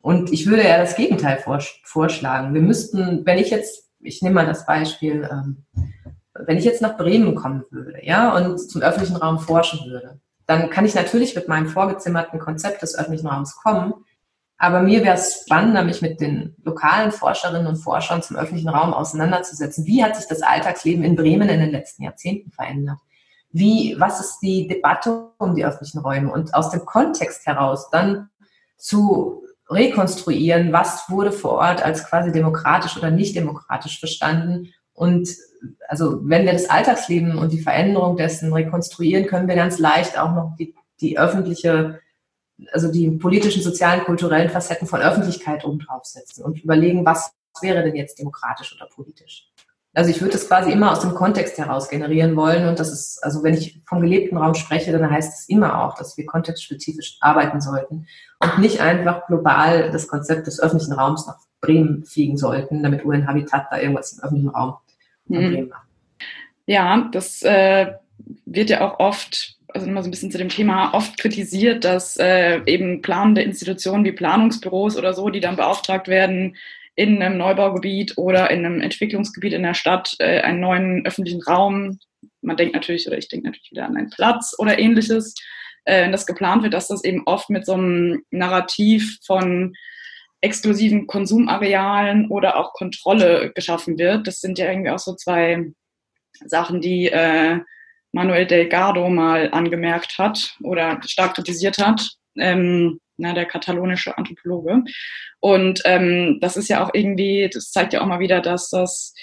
[0.01, 1.43] Und ich würde ja das Gegenteil
[1.83, 2.53] vorschlagen.
[2.53, 5.65] Wir müssten, wenn ich jetzt, ich nehme mal das Beispiel, ähm,
[6.45, 10.69] wenn ich jetzt nach Bremen kommen würde, ja, und zum öffentlichen Raum forschen würde, dann
[10.69, 13.93] kann ich natürlich mit meinem vorgezimmerten Konzept des öffentlichen Raums kommen.
[14.57, 18.93] Aber mir wäre es spannender, mich mit den lokalen Forscherinnen und Forschern zum öffentlichen Raum
[18.93, 19.85] auseinanderzusetzen.
[19.85, 22.97] Wie hat sich das Alltagsleben in Bremen in den letzten Jahrzehnten verändert?
[23.51, 26.31] Wie, was ist die Debatte um die öffentlichen Räume?
[26.31, 28.29] Und aus dem Kontext heraus dann
[28.77, 35.29] zu rekonstruieren, was wurde vor Ort als quasi demokratisch oder nicht demokratisch verstanden und
[35.87, 40.33] also wenn wir das Alltagsleben und die Veränderung dessen rekonstruieren, können wir ganz leicht auch
[40.33, 42.01] noch die, die öffentliche,
[42.73, 47.31] also die politischen, sozialen, kulturellen Facetten von Öffentlichkeit oben draufsetzen und überlegen, was
[47.61, 49.49] wäre denn jetzt demokratisch oder politisch.
[49.93, 53.23] Also ich würde das quasi immer aus dem Kontext heraus generieren wollen und das ist,
[53.23, 57.19] also wenn ich vom gelebten Raum spreche, dann heißt es immer auch, dass wir kontextspezifisch
[57.21, 58.05] arbeiten sollten
[58.39, 63.27] und nicht einfach global das Konzept des öffentlichen Raums nach Bremen fliegen sollten, damit UN
[63.27, 64.75] Habitat da irgendwas im öffentlichen Raum
[65.29, 65.71] Mhm.
[66.65, 67.93] Ja, das äh,
[68.45, 72.17] wird ja auch oft, also immer so ein bisschen zu dem Thema, oft kritisiert, dass
[72.17, 76.55] äh, eben planende Institutionen wie Planungsbüros oder so, die dann beauftragt werden,
[76.95, 81.97] in einem Neubaugebiet oder in einem Entwicklungsgebiet in der Stadt äh, einen neuen öffentlichen Raum,
[82.41, 85.33] man denkt natürlich, oder ich denke natürlich wieder an einen Platz oder ähnliches,
[85.85, 89.75] äh, wenn das geplant wird, dass das eben oft mit so einem Narrativ von
[90.41, 94.27] exklusiven Konsumarealen oder auch Kontrolle geschaffen wird.
[94.27, 95.65] Das sind ja irgendwie auch so zwei
[96.45, 97.59] Sachen, die äh,
[98.11, 104.83] Manuel Delgado mal angemerkt hat oder stark kritisiert hat, ähm, na, der katalonische Anthropologe.
[105.39, 109.13] Und ähm, das ist ja auch irgendwie, das zeigt ja auch mal wieder, dass das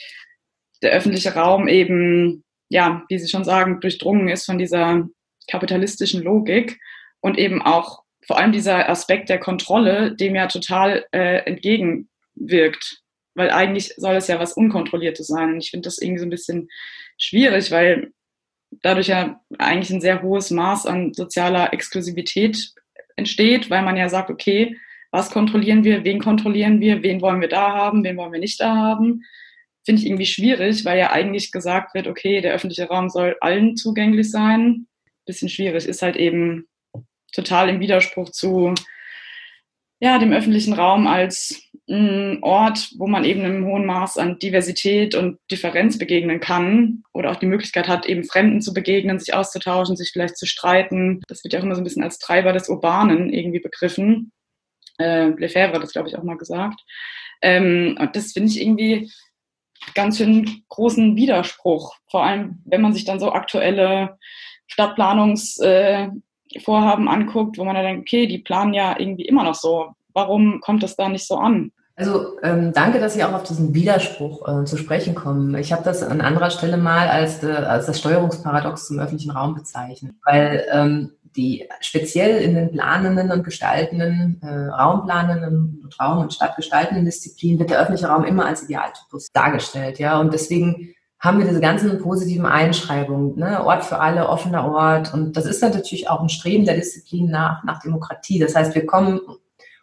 [0.82, 5.08] der öffentliche Raum eben, ja, wie Sie schon sagen, durchdrungen ist von dieser
[5.50, 6.78] kapitalistischen Logik
[7.20, 13.02] und eben auch vor allem dieser Aspekt der Kontrolle, dem ja total äh, entgegenwirkt.
[13.34, 15.52] Weil eigentlich soll es ja was Unkontrolliertes sein.
[15.52, 16.68] Und ich finde das irgendwie so ein bisschen
[17.18, 18.12] schwierig, weil
[18.82, 22.72] dadurch ja eigentlich ein sehr hohes Maß an sozialer Exklusivität
[23.16, 24.76] entsteht, weil man ja sagt, okay,
[25.12, 28.60] was kontrollieren wir, wen kontrollieren wir, wen wollen wir da haben, wen wollen wir nicht
[28.60, 29.22] da haben.
[29.84, 33.76] Finde ich irgendwie schwierig, weil ja eigentlich gesagt wird, okay, der öffentliche Raum soll allen
[33.76, 34.88] zugänglich sein.
[35.26, 36.66] Bisschen schwierig ist halt eben
[37.32, 38.74] total im Widerspruch zu
[39.98, 45.14] ja, dem öffentlichen Raum als ein Ort, wo man eben einem hohen Maß an Diversität
[45.14, 49.96] und Differenz begegnen kann oder auch die Möglichkeit hat, eben Fremden zu begegnen, sich auszutauschen,
[49.96, 51.22] sich vielleicht zu streiten.
[51.28, 54.32] Das wird ja auch immer so ein bisschen als Treiber des Urbanen irgendwie begriffen.
[54.98, 56.80] Äh, Lefebvre hat das, glaube ich, auch mal gesagt.
[57.40, 59.10] Ähm, und das finde ich irgendwie
[59.94, 61.94] ganz schön großen Widerspruch.
[62.10, 64.18] Vor allem, wenn man sich dann so aktuelle
[64.68, 66.08] Stadtplanungs- äh,
[66.60, 69.88] Vorhaben anguckt, wo man dann denkt, okay, die planen ja irgendwie immer noch so.
[70.12, 71.72] Warum kommt das da nicht so an?
[71.96, 75.54] Also ähm, danke, dass Sie auch auf diesen Widerspruch äh, zu sprechen kommen.
[75.56, 79.54] Ich habe das an anderer Stelle mal als, äh, als das Steuerungsparadox zum öffentlichen Raum
[79.54, 86.34] bezeichnet, weil ähm, die speziell in den planenden und gestaltenden, äh, raumplanenden und Raum- und
[86.34, 89.98] Stadtgestaltenden Disziplinen wird der öffentliche Raum immer als Idealtypus dargestellt.
[89.98, 93.64] Ja, und deswegen haben wir diese ganzen positiven Einschreibungen, ne?
[93.64, 95.14] Ort für alle, offener Ort.
[95.14, 98.38] Und das ist dann natürlich auch ein Streben der Disziplin nach, nach Demokratie.
[98.38, 99.20] Das heißt, wir kommen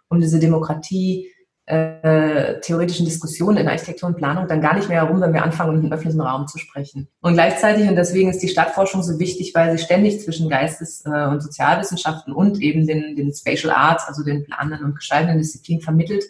[0.09, 1.33] um diese Demokratie
[1.65, 5.75] äh, theoretischen Diskussionen in Architektur und Planung dann gar nicht mehr herum, wenn wir anfangen,
[5.75, 7.07] um den öffentlichen Raum zu sprechen.
[7.21, 11.27] Und gleichzeitig, und deswegen ist die Stadtforschung so wichtig, weil sie ständig zwischen Geistes- äh,
[11.27, 16.25] und Sozialwissenschaften und eben den, den Spatial Arts, also den planenden und gestaltenden Disziplinen vermittelt,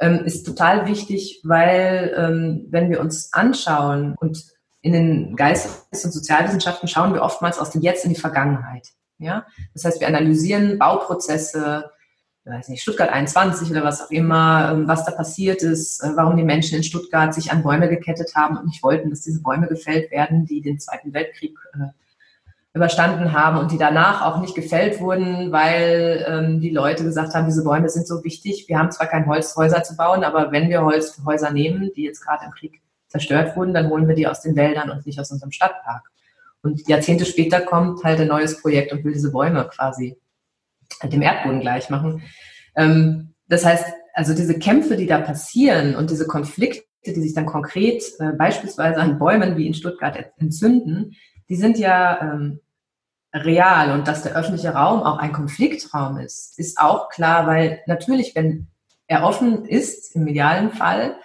[0.00, 4.44] ähm, ist total wichtig, weil ähm, wenn wir uns anschauen und
[4.80, 8.88] in den Geistes- und Sozialwissenschaften schauen wir oftmals aus dem Jetzt in die Vergangenheit.
[9.18, 9.46] Ja?
[9.72, 11.90] Das heißt, wir analysieren Bauprozesse,
[12.44, 16.36] weiß nicht, Stuttgart 21 oder was auch immer, ähm, was da passiert ist, äh, warum
[16.36, 19.68] die Menschen in Stuttgart sich an Bäume gekettet haben und nicht wollten, dass diese Bäume
[19.68, 21.86] gefällt werden, die den Zweiten Weltkrieg äh,
[22.74, 27.46] überstanden haben und die danach auch nicht gefällt wurden, weil ähm, die Leute gesagt haben,
[27.46, 28.64] diese Bäume sind so wichtig.
[28.66, 31.92] Wir haben zwar kein Holz, Häuser zu bauen, aber wenn wir Holz für Häuser nehmen,
[31.94, 35.06] die jetzt gerade im Krieg zerstört wurden, dann holen wir die aus den Wäldern und
[35.06, 36.10] nicht aus unserem Stadtpark.
[36.62, 40.16] Und Jahrzehnte später kommt halt ein neues Projekt und will diese Bäume quasi
[41.04, 42.22] dem Erdboden gleich machen.
[42.74, 43.84] Ähm, das heißt,
[44.14, 48.98] also diese Kämpfe, die da passieren und diese Konflikte, die sich dann konkret äh, beispielsweise
[48.98, 51.14] an Bäumen wie in Stuttgart entzünden,
[51.48, 52.60] die sind ja ähm,
[53.34, 58.34] real und dass der öffentliche Raum auch ein Konfliktraum ist, ist auch klar, weil natürlich,
[58.34, 58.68] wenn
[59.06, 61.16] er offen ist, im medialen Fall,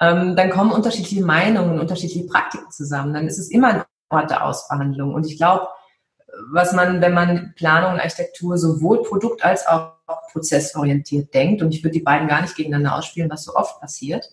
[0.00, 3.14] ähm, dann kommen unterschiedliche Meinungen, unterschiedliche Praktiken zusammen.
[3.14, 5.14] Dann ist es immer ein Ort der Ausverhandlung.
[5.14, 5.68] Und ich glaube,
[6.50, 9.92] was man, wenn man Planung und Architektur sowohl produkt- als auch
[10.32, 14.30] prozessorientiert denkt, und ich würde die beiden gar nicht gegeneinander ausspielen, was so oft passiert,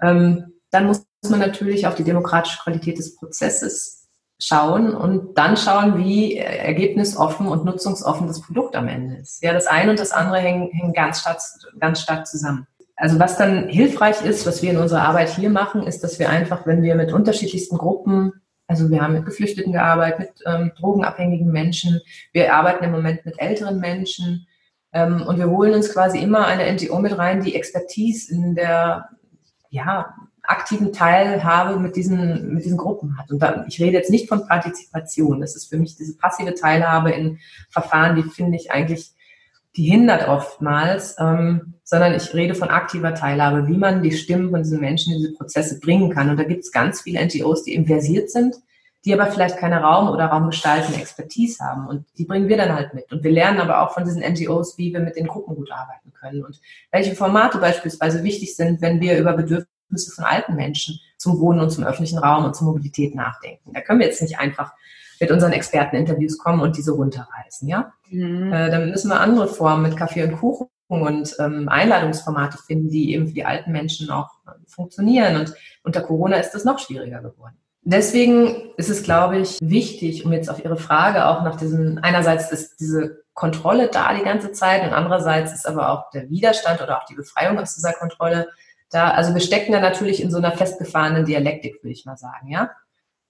[0.00, 3.99] ähm, dann muss man natürlich auf die demokratische Qualität des Prozesses
[4.40, 9.42] schauen und dann schauen, wie ergebnisoffen und nutzungsoffen das Produkt am Ende ist.
[9.42, 11.38] Ja, das eine und das andere hängen, hängen ganz, stark,
[11.78, 12.66] ganz stark zusammen.
[12.96, 16.28] Also was dann hilfreich ist, was wir in unserer Arbeit hier machen, ist, dass wir
[16.28, 18.32] einfach, wenn wir mit unterschiedlichsten Gruppen,
[18.66, 22.00] also wir haben mit Geflüchteten gearbeitet, mit ähm, drogenabhängigen Menschen,
[22.32, 24.46] wir arbeiten im Moment mit älteren Menschen
[24.92, 29.08] ähm, und wir holen uns quasi immer eine NGO mit rein, die Expertise in der
[29.70, 30.14] ja,
[30.50, 33.30] aktiven Teilhabe mit diesen, mit diesen Gruppen hat.
[33.30, 35.40] Und da, ich rede jetzt nicht von Partizipation.
[35.40, 37.38] Das ist für mich diese passive Teilhabe in
[37.70, 39.12] Verfahren, die finde ich eigentlich,
[39.76, 44.62] die hindert oftmals, ähm, sondern ich rede von aktiver Teilhabe, wie man die Stimmen von
[44.62, 46.28] diesen Menschen in diese Prozesse bringen kann.
[46.28, 48.56] Und da gibt es ganz viele NGOs, die inversiert sind,
[49.04, 51.86] die aber vielleicht keine Raum- oder Raumgestalten Expertise haben.
[51.86, 53.12] Und die bringen wir dann halt mit.
[53.12, 56.12] Und wir lernen aber auch von diesen NGOs, wie wir mit den Gruppen gut arbeiten
[56.12, 56.60] können und
[56.90, 61.60] welche Formate beispielsweise wichtig sind, wenn wir über Bedürfnisse Bedürfnisse von alten Menschen zum Wohnen
[61.60, 63.72] und zum öffentlichen Raum und zur Mobilität nachdenken.
[63.72, 64.72] Da können wir jetzt nicht einfach
[65.20, 67.92] mit unseren Experteninterviews kommen und diese runterreißen, ja?
[68.08, 68.52] Mhm.
[68.52, 73.12] Äh, dann müssen wir andere Formen mit Kaffee und Kuchen und ähm, Einladungsformate finden, die
[73.12, 75.36] eben für die alten Menschen auch äh, funktionieren.
[75.36, 77.56] Und unter Corona ist das noch schwieriger geworden.
[77.82, 82.50] Deswegen ist es, glaube ich, wichtig, um jetzt auf Ihre Frage auch nach diesem, einerseits
[82.50, 86.98] ist diese Kontrolle da die ganze Zeit und andererseits ist aber auch der Widerstand oder
[86.98, 88.48] auch die Befreiung aus dieser Kontrolle
[88.90, 92.48] da, also wir stecken da natürlich in so einer festgefahrenen Dialektik, würde ich mal sagen,
[92.48, 92.70] ja.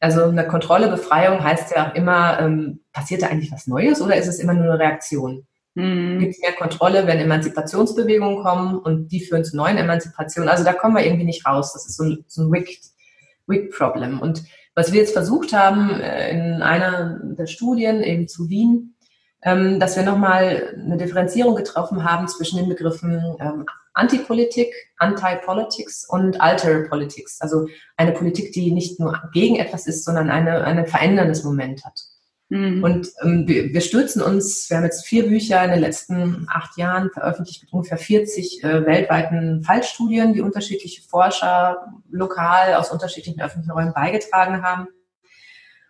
[0.02, 4.16] Also eine Kontrolle, Befreiung heißt ja auch immer, ähm, passiert da eigentlich was Neues oder
[4.16, 5.46] ist es immer nur eine Reaktion?
[5.74, 6.18] Mhm.
[6.20, 10.48] Gibt es mehr Kontrolle, wenn Emanzipationsbewegungen kommen und die führen zu neuen Emanzipationen?
[10.48, 11.74] Also da kommen wir irgendwie nicht raus.
[11.74, 14.20] Das ist so ein, so ein Wicked-Problem.
[14.20, 14.44] Und
[14.74, 18.94] was wir jetzt versucht haben äh, in einer der Studien eben zu Wien,
[19.42, 23.66] ähm, dass wir nochmal eine Differenzierung getroffen haben zwischen den Begriffen ähm,
[24.00, 27.40] Antipolitik, Anti-Politics und Alter-Politics.
[27.40, 32.00] Also eine Politik, die nicht nur gegen etwas ist, sondern eine, ein veränderndes Moment hat.
[32.48, 32.82] Mhm.
[32.82, 36.76] Und ähm, wir, wir stürzen uns, wir haben jetzt vier Bücher in den letzten acht
[36.76, 41.76] Jahren veröffentlicht mit ungefähr 40 äh, weltweiten Fallstudien, die unterschiedliche Forscher
[42.10, 44.88] lokal aus unterschiedlichen öffentlichen Räumen beigetragen haben.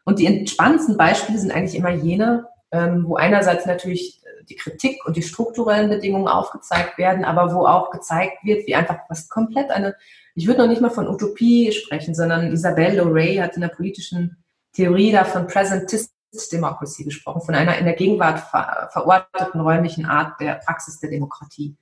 [0.05, 4.20] Und die entspannendsten Beispiele sind eigentlich immer jene, ähm, wo einerseits natürlich
[4.51, 8.99] die Kritik und die strukturellen Bedingungen aufgezeigt werden, aber wo auch gezeigt wird, wie einfach
[9.09, 9.95] was komplett eine,
[10.35, 14.43] ich würde noch nicht mal von Utopie sprechen, sondern Isabelle Lorey hat in der politischen
[14.73, 16.13] Theorie da von Presentist
[16.53, 21.77] Democracy gesprochen, von einer in der Gegenwart ver verorteten räumlichen Art der Praxis der Demokratie.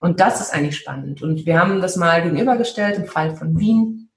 [0.00, 1.22] Und das ist eigentlich spannend.
[1.22, 4.10] Und wir haben das mal gegenübergestellt im Fall von Wien,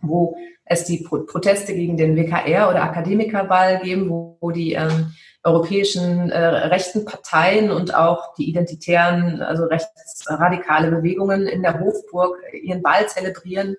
[0.00, 5.12] wo es die Pro Proteste gegen den WKR oder Akademikerball geben, wo, wo die ähm,
[5.48, 12.82] europäischen äh, rechten Parteien und auch die identitären, also rechtsradikale Bewegungen in der Hofburg ihren
[12.82, 13.76] Ball zelebrieren,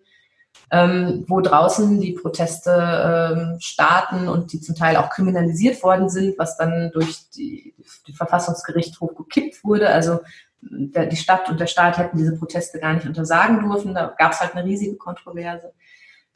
[0.71, 6.37] ähm, wo draußen die Proteste ähm, starten und die zum Teil auch kriminalisiert worden sind,
[6.37, 7.73] was dann durch die,
[8.07, 9.89] die Verfassungsgerichtshof gekippt wurde.
[9.89, 10.19] Also
[10.61, 13.93] der, die Stadt und der Staat hätten diese Proteste gar nicht untersagen dürfen.
[13.93, 15.73] Da gab es halt eine riesige Kontroverse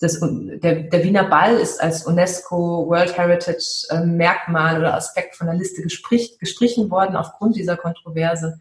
[0.03, 5.47] das, der, der Wiener Ball ist als UNESCO World Heritage äh, Merkmal oder Aspekt von
[5.47, 8.59] der Liste gestrich, gestrichen worden aufgrund dieser Kontroverse.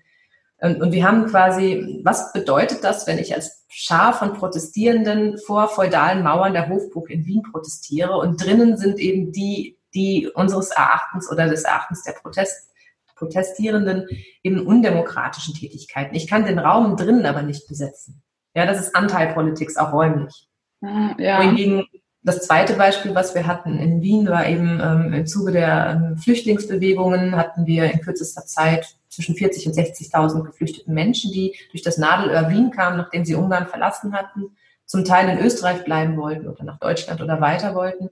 [0.61, 5.69] Und, und wir haben quasi, was bedeutet das, wenn ich als Schar von Protestierenden vor
[5.69, 11.31] feudalen Mauern der Hofburg in Wien protestiere und drinnen sind eben die, die unseres Erachtens
[11.31, 12.71] oder des Erachtens der Protest,
[13.17, 14.07] Protestierenden
[14.43, 16.15] eben undemokratischen Tätigkeiten.
[16.15, 18.23] Ich kann den Raum drinnen aber nicht besetzen.
[18.55, 20.49] Ja, das ist Anteilpolitik, auch räumlich.
[20.83, 21.39] Ja.
[21.39, 21.87] Wohingegen
[22.25, 26.19] das zweite Beispiel, was wir hatten in Wien, war eben ähm, im Zuge der ähm,
[26.19, 31.99] Flüchtlingsbewegungen hatten wir in kürzester Zeit zwischen 40 und 60.000 geflüchteten Menschen, die durch das
[31.99, 34.57] Nadelöhr Wien kamen, nachdem sie Ungarn verlassen hatten,
[34.87, 38.11] zum Teil in Österreich bleiben wollten oder nach Deutschland oder weiter wollten.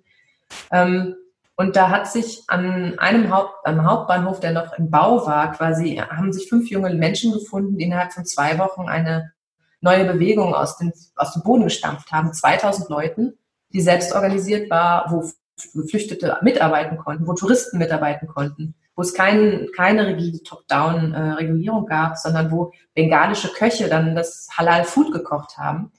[0.72, 1.14] Ähm,
[1.54, 5.96] und da hat sich an einem Haupt, am Hauptbahnhof, der noch im Bau war, quasi,
[5.96, 9.32] haben sich fünf junge Menschen gefunden, die innerhalb von zwei Wochen eine
[9.80, 12.32] neue Bewegung aus dem, aus dem Boden gestampft haben.
[12.32, 13.38] 2000 Leuten,
[13.72, 15.30] die selbst organisiert war, wo
[15.74, 22.50] Geflüchtete mitarbeiten konnten, wo Touristen mitarbeiten konnten, wo es kein, keine rigide Top-Down-Regulierung gab, sondern
[22.50, 25.92] wo bengalische Köche dann das Halal-Food gekocht haben.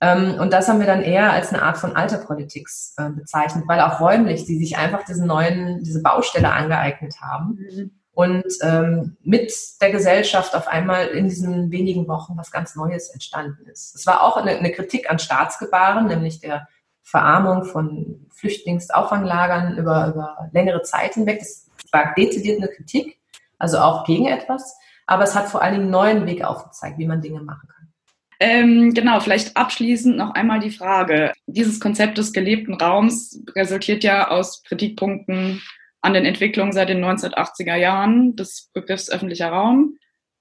[0.00, 3.80] Ähm, und das haben wir dann eher als eine Art von Alterpolitik äh, bezeichnet, weil
[3.80, 7.90] auch räumlich sie sich einfach diesen neuen, diese Baustelle angeeignet haben mhm.
[8.16, 9.52] Und ähm, mit
[9.82, 13.94] der Gesellschaft auf einmal in diesen wenigen Wochen was ganz Neues entstanden ist.
[13.94, 16.66] Es war auch eine, eine Kritik an Staatsgebaren, nämlich der
[17.02, 21.40] Verarmung von Flüchtlingsauffanglagern über, über längere Zeit hinweg.
[21.40, 23.18] Das war dezidiert eine Kritik,
[23.58, 24.78] also auch gegen etwas.
[25.06, 27.92] Aber es hat vor allen Dingen einen neuen Weg aufgezeigt, wie man Dinge machen kann.
[28.40, 31.34] Ähm, genau, vielleicht abschließend noch einmal die Frage.
[31.46, 35.60] Dieses Konzept des gelebten Raums resultiert ja aus Kritikpunkten
[36.06, 39.98] an den Entwicklungen seit den 1980er Jahren des Begriffs öffentlicher Raum,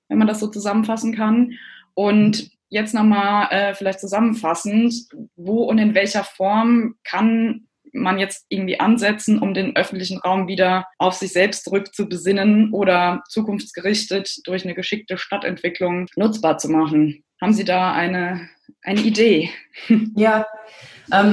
[0.09, 1.53] wenn man das so zusammenfassen kann.
[1.95, 4.93] Und jetzt nochmal äh, vielleicht zusammenfassend,
[5.35, 10.85] wo und in welcher Form kann man jetzt irgendwie ansetzen, um den öffentlichen Raum wieder
[10.99, 17.23] auf sich selbst zurückzubesinnen oder zukunftsgerichtet durch eine geschickte Stadtentwicklung nutzbar zu machen?
[17.41, 18.49] Haben Sie da eine,
[18.83, 19.49] eine Idee?
[20.15, 20.45] Ja,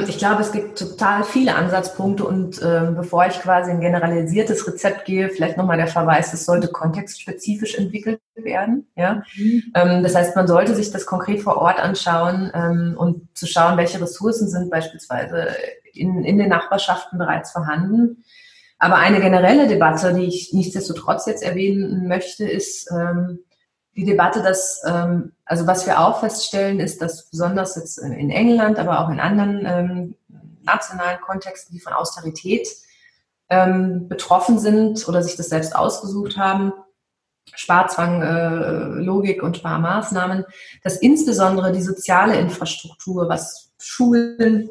[0.09, 5.07] ich glaube, es gibt total viele Ansatzpunkte und ähm, bevor ich quasi ein generalisiertes Rezept
[5.07, 8.87] gehe, vielleicht nochmal der Verweis, es sollte kontextspezifisch entwickelt werden.
[8.97, 9.23] Ja?
[9.37, 9.63] Mhm.
[9.75, 13.79] Ähm, das heißt, man sollte sich das konkret vor Ort anschauen ähm, und zu schauen,
[13.79, 15.49] welche Ressourcen sind beispielsweise
[15.95, 18.25] in, in den Nachbarschaften bereits vorhanden.
[18.79, 23.39] Aber eine generelle Debatte, die ich nichtsdestotrotz jetzt erwähnen möchte, ist, ähm,
[23.95, 28.79] die Debatte, dass, ähm, also was wir auch feststellen, ist, dass besonders jetzt in England,
[28.79, 30.15] aber auch in anderen ähm,
[30.63, 32.69] nationalen Kontexten, die von Austerität
[33.51, 36.73] ähm, betroffen sind oder sich das selbst ausgesucht haben,
[37.55, 40.45] Sparzwang, äh, Logik und Sparmaßnahmen,
[40.83, 44.71] dass insbesondere die soziale Infrastruktur, was Schulen,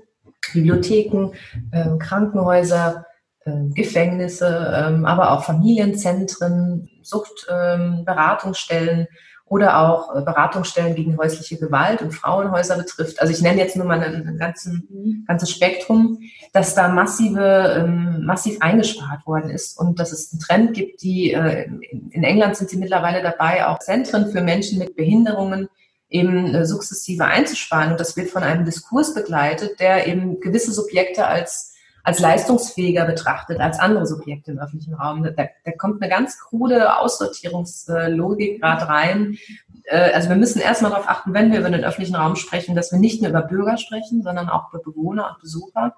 [0.54, 1.34] Bibliotheken,
[1.72, 3.06] äh, Krankenhäuser,
[3.46, 9.08] Gefängnisse, äh, aber auch Familienzentren, Suchtberatungsstellen ähm,
[9.46, 13.20] oder auch äh, Beratungsstellen gegen häusliche Gewalt und Frauenhäuser betrifft.
[13.20, 15.26] Also ich nenne jetzt nur mal ein, ganzen, mhm.
[15.28, 16.20] ganzes Spektrum,
[16.54, 21.34] dass da massive, ähm, massiv eingespart worden ist und dass es einen Trend gibt, die
[21.34, 21.68] äh,
[22.12, 25.68] in England sind sie mittlerweile dabei, auch Zentren für Menschen mit Behinderungen
[26.10, 27.92] eben äh, sukzessive einzusparen.
[27.92, 31.71] Und das wird von einem Diskurs begleitet, der eben gewisse Subjekte als
[32.04, 35.24] als leistungsfähiger betrachtet als andere Subjekte im öffentlichen Raum.
[35.24, 39.38] Da, da kommt eine ganz krude Aussortierungslogik gerade rein.
[39.86, 42.92] Äh, also wir müssen erstmal darauf achten, wenn wir über den öffentlichen Raum sprechen, dass
[42.92, 45.96] wir nicht nur über Bürger sprechen, sondern auch über Bewohner und Besucher.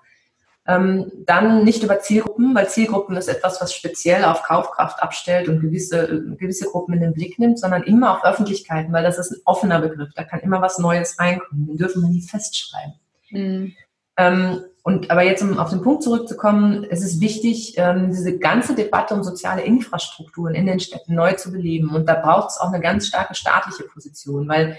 [0.65, 5.59] Ähm, dann nicht über Zielgruppen, weil Zielgruppen ist etwas, was speziell auf Kaufkraft abstellt und
[5.59, 9.41] gewisse, gewisse Gruppen in den Blick nimmt, sondern immer auf Öffentlichkeiten, weil das ist ein
[9.43, 10.13] offener Begriff.
[10.15, 11.67] Da kann immer was Neues reinkommen.
[11.67, 12.93] Den dürfen wir nie festschreiben.
[13.31, 13.73] Mhm.
[14.15, 18.75] Ähm, und aber jetzt, um auf den Punkt zurückzukommen, es ist wichtig, ähm, diese ganze
[18.75, 21.89] Debatte um soziale Infrastrukturen in den Städten neu zu beleben.
[21.95, 24.77] Und da braucht es auch eine ganz starke staatliche Position, weil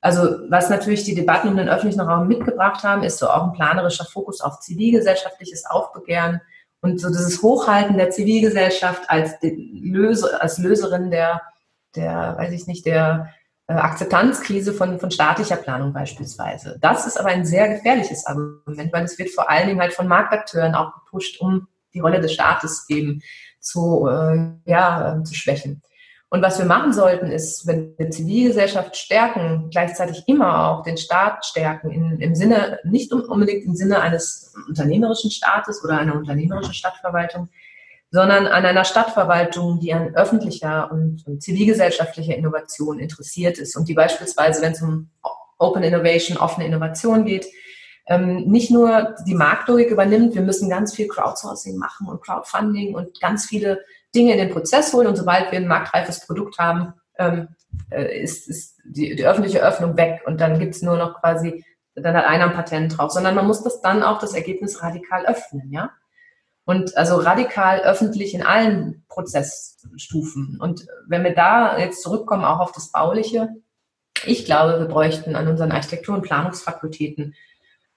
[0.00, 3.52] also was natürlich die Debatten um den öffentlichen Raum mitgebracht haben, ist so auch ein
[3.52, 6.40] planerischer Fokus auf zivilgesellschaftliches Aufbegehren
[6.80, 11.42] und so dieses Hochhalten der Zivilgesellschaft als, Löse, als Löserin der,
[11.96, 13.34] der, weiß ich nicht, der
[13.74, 16.78] Akzeptanzkrise von, von staatlicher Planung beispielsweise.
[16.80, 20.08] Das ist aber ein sehr gefährliches Argument, weil es wird vor allen Dingen halt von
[20.08, 23.22] Marktakteuren auch gepusht, um die Rolle des Staates eben
[23.60, 25.82] zu, äh, ja, äh, zu schwächen.
[26.32, 31.44] Und was wir machen sollten, ist, wenn wir Zivilgesellschaft stärken, gleichzeitig immer auch den Staat
[31.44, 37.48] stärken, in, im Sinne, nicht unbedingt im Sinne eines unternehmerischen Staates oder einer unternehmerischen Stadtverwaltung,
[38.10, 44.62] sondern an einer Stadtverwaltung, die an öffentlicher und, zivilgesellschaftlicher Innovation interessiert ist und die beispielsweise,
[44.62, 45.10] wenn es um
[45.58, 47.46] Open Innovation, offene Innovation geht,
[48.06, 53.20] ähm, nicht nur die Marktlogik übernimmt, wir müssen ganz viel Crowdsourcing machen und Crowdfunding und
[53.20, 53.84] ganz viele
[54.14, 57.48] Dinge in den Prozess holen und sobald wir ein marktreifes Produkt haben, ähm,
[57.90, 62.16] äh, ist, ist die, die öffentliche Öffnung weg und dann gibt's nur noch quasi, dann
[62.16, 65.70] hat einer ein Patent drauf, sondern man muss das dann auch das Ergebnis radikal öffnen,
[65.70, 65.90] ja.
[66.70, 70.60] Und also radikal öffentlich in allen Prozessstufen.
[70.60, 73.48] Und wenn wir da jetzt zurückkommen, auch auf das Bauliche,
[74.24, 77.34] ich glaube, wir bräuchten an unseren Architektur- und Planungsfakultäten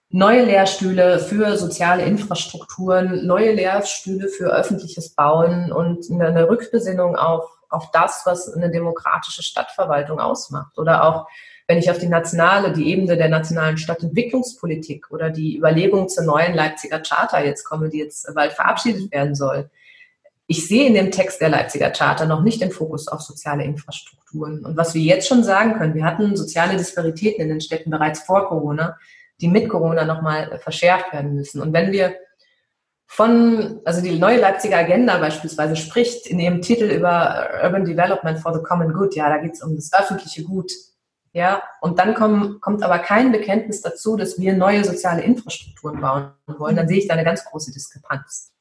[0.09, 7.91] neue Lehrstühle für soziale Infrastrukturen, neue Lehrstühle für öffentliches Bauen und eine Rückbesinnung auf, auf
[7.91, 10.79] das, was eine demokratische Stadtverwaltung ausmacht.
[10.79, 11.27] Oder auch,
[11.67, 16.53] wenn ich auf die nationale, die Ebene der nationalen Stadtentwicklungspolitik oder die Überlegung zur neuen
[16.53, 19.69] Leipziger Charta jetzt komme, die jetzt bald verabschiedet werden soll.
[20.47, 24.65] Ich sehe in dem Text der Leipziger Charta noch nicht den Fokus auf soziale Infrastrukturen.
[24.65, 28.23] Und was wir jetzt schon sagen können, wir hatten soziale Disparitäten in den Städten bereits
[28.23, 28.97] vor Corona
[29.43, 31.61] die mit Corona nochmal verschärft werden müssen.
[31.61, 32.15] Und wenn wir
[33.05, 38.53] von, also die neue Leipziger Agenda beispielsweise spricht in ihrem Titel über Urban Development for
[38.53, 40.71] the Common Good, ja, da geht es um das öffentliche Gut.
[41.33, 46.31] Ja, und dann kommen, kommt aber kein Bekenntnis dazu, dass wir neue soziale Infrastrukturen bauen
[46.45, 48.53] wollen, dann sehe ich da eine ganz große Diskrepanz.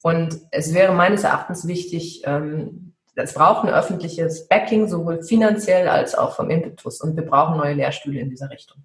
[0.00, 6.14] Und es wäre meines Erachtens wichtig, ähm, es braucht ein öffentliches Backing, sowohl finanziell als
[6.14, 7.00] auch vom Impetus.
[7.00, 8.78] Und wir brauchen neue Lehrstühle in dieser Richtung.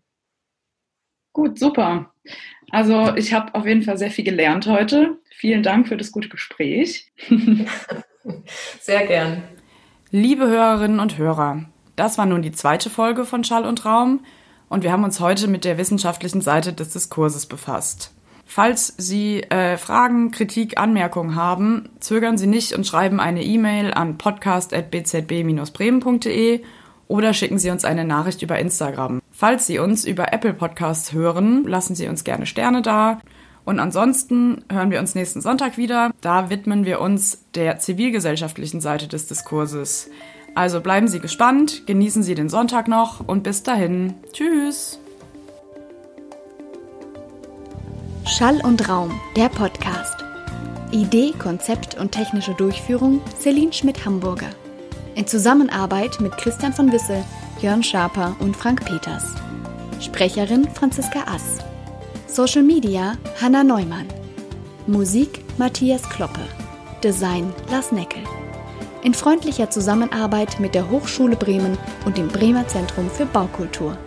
[1.33, 2.11] Gut, super.
[2.71, 5.17] Also ich habe auf jeden Fall sehr viel gelernt heute.
[5.35, 7.11] Vielen Dank für das gute Gespräch.
[8.79, 9.43] sehr gern.
[10.11, 11.65] Liebe Hörerinnen und Hörer,
[11.99, 14.21] das war nun die zweite Folge von Schall und Raum
[14.69, 18.11] und wir haben uns heute mit der wissenschaftlichen Seite des Diskurses befasst.
[18.45, 24.17] Falls Sie äh, Fragen, Kritik, Anmerkungen haben, zögern Sie nicht und schreiben eine E-Mail an
[24.17, 26.61] podcast.bzb-bremen.de
[27.07, 29.21] oder schicken Sie uns eine Nachricht über Instagram.
[29.31, 33.19] Falls Sie uns über Apple Podcasts hören, lassen Sie uns gerne Sterne da.
[33.65, 36.11] Und ansonsten hören wir uns nächsten Sonntag wieder.
[36.21, 40.09] Da widmen wir uns der zivilgesellschaftlichen Seite des Diskurses.
[40.55, 44.15] Also bleiben Sie gespannt, genießen Sie den Sonntag noch und bis dahin.
[44.33, 44.99] Tschüss.
[48.25, 50.23] Schall und Raum, der Podcast.
[50.91, 54.49] Idee, Konzept und technische Durchführung Celine Schmidt-Hamburger.
[55.15, 57.23] In Zusammenarbeit mit Christian von Wissel,
[57.61, 59.35] Jörn Schaper und Frank Peters.
[59.99, 61.57] Sprecherin Franziska Ass.
[62.27, 64.07] Social Media Hanna Neumann.
[64.87, 66.41] Musik Matthias Kloppe.
[67.03, 68.23] Design Lars Neckel.
[69.01, 73.97] In freundlicher Zusammenarbeit mit der Hochschule Bremen und dem Bremer Zentrum für Baukultur.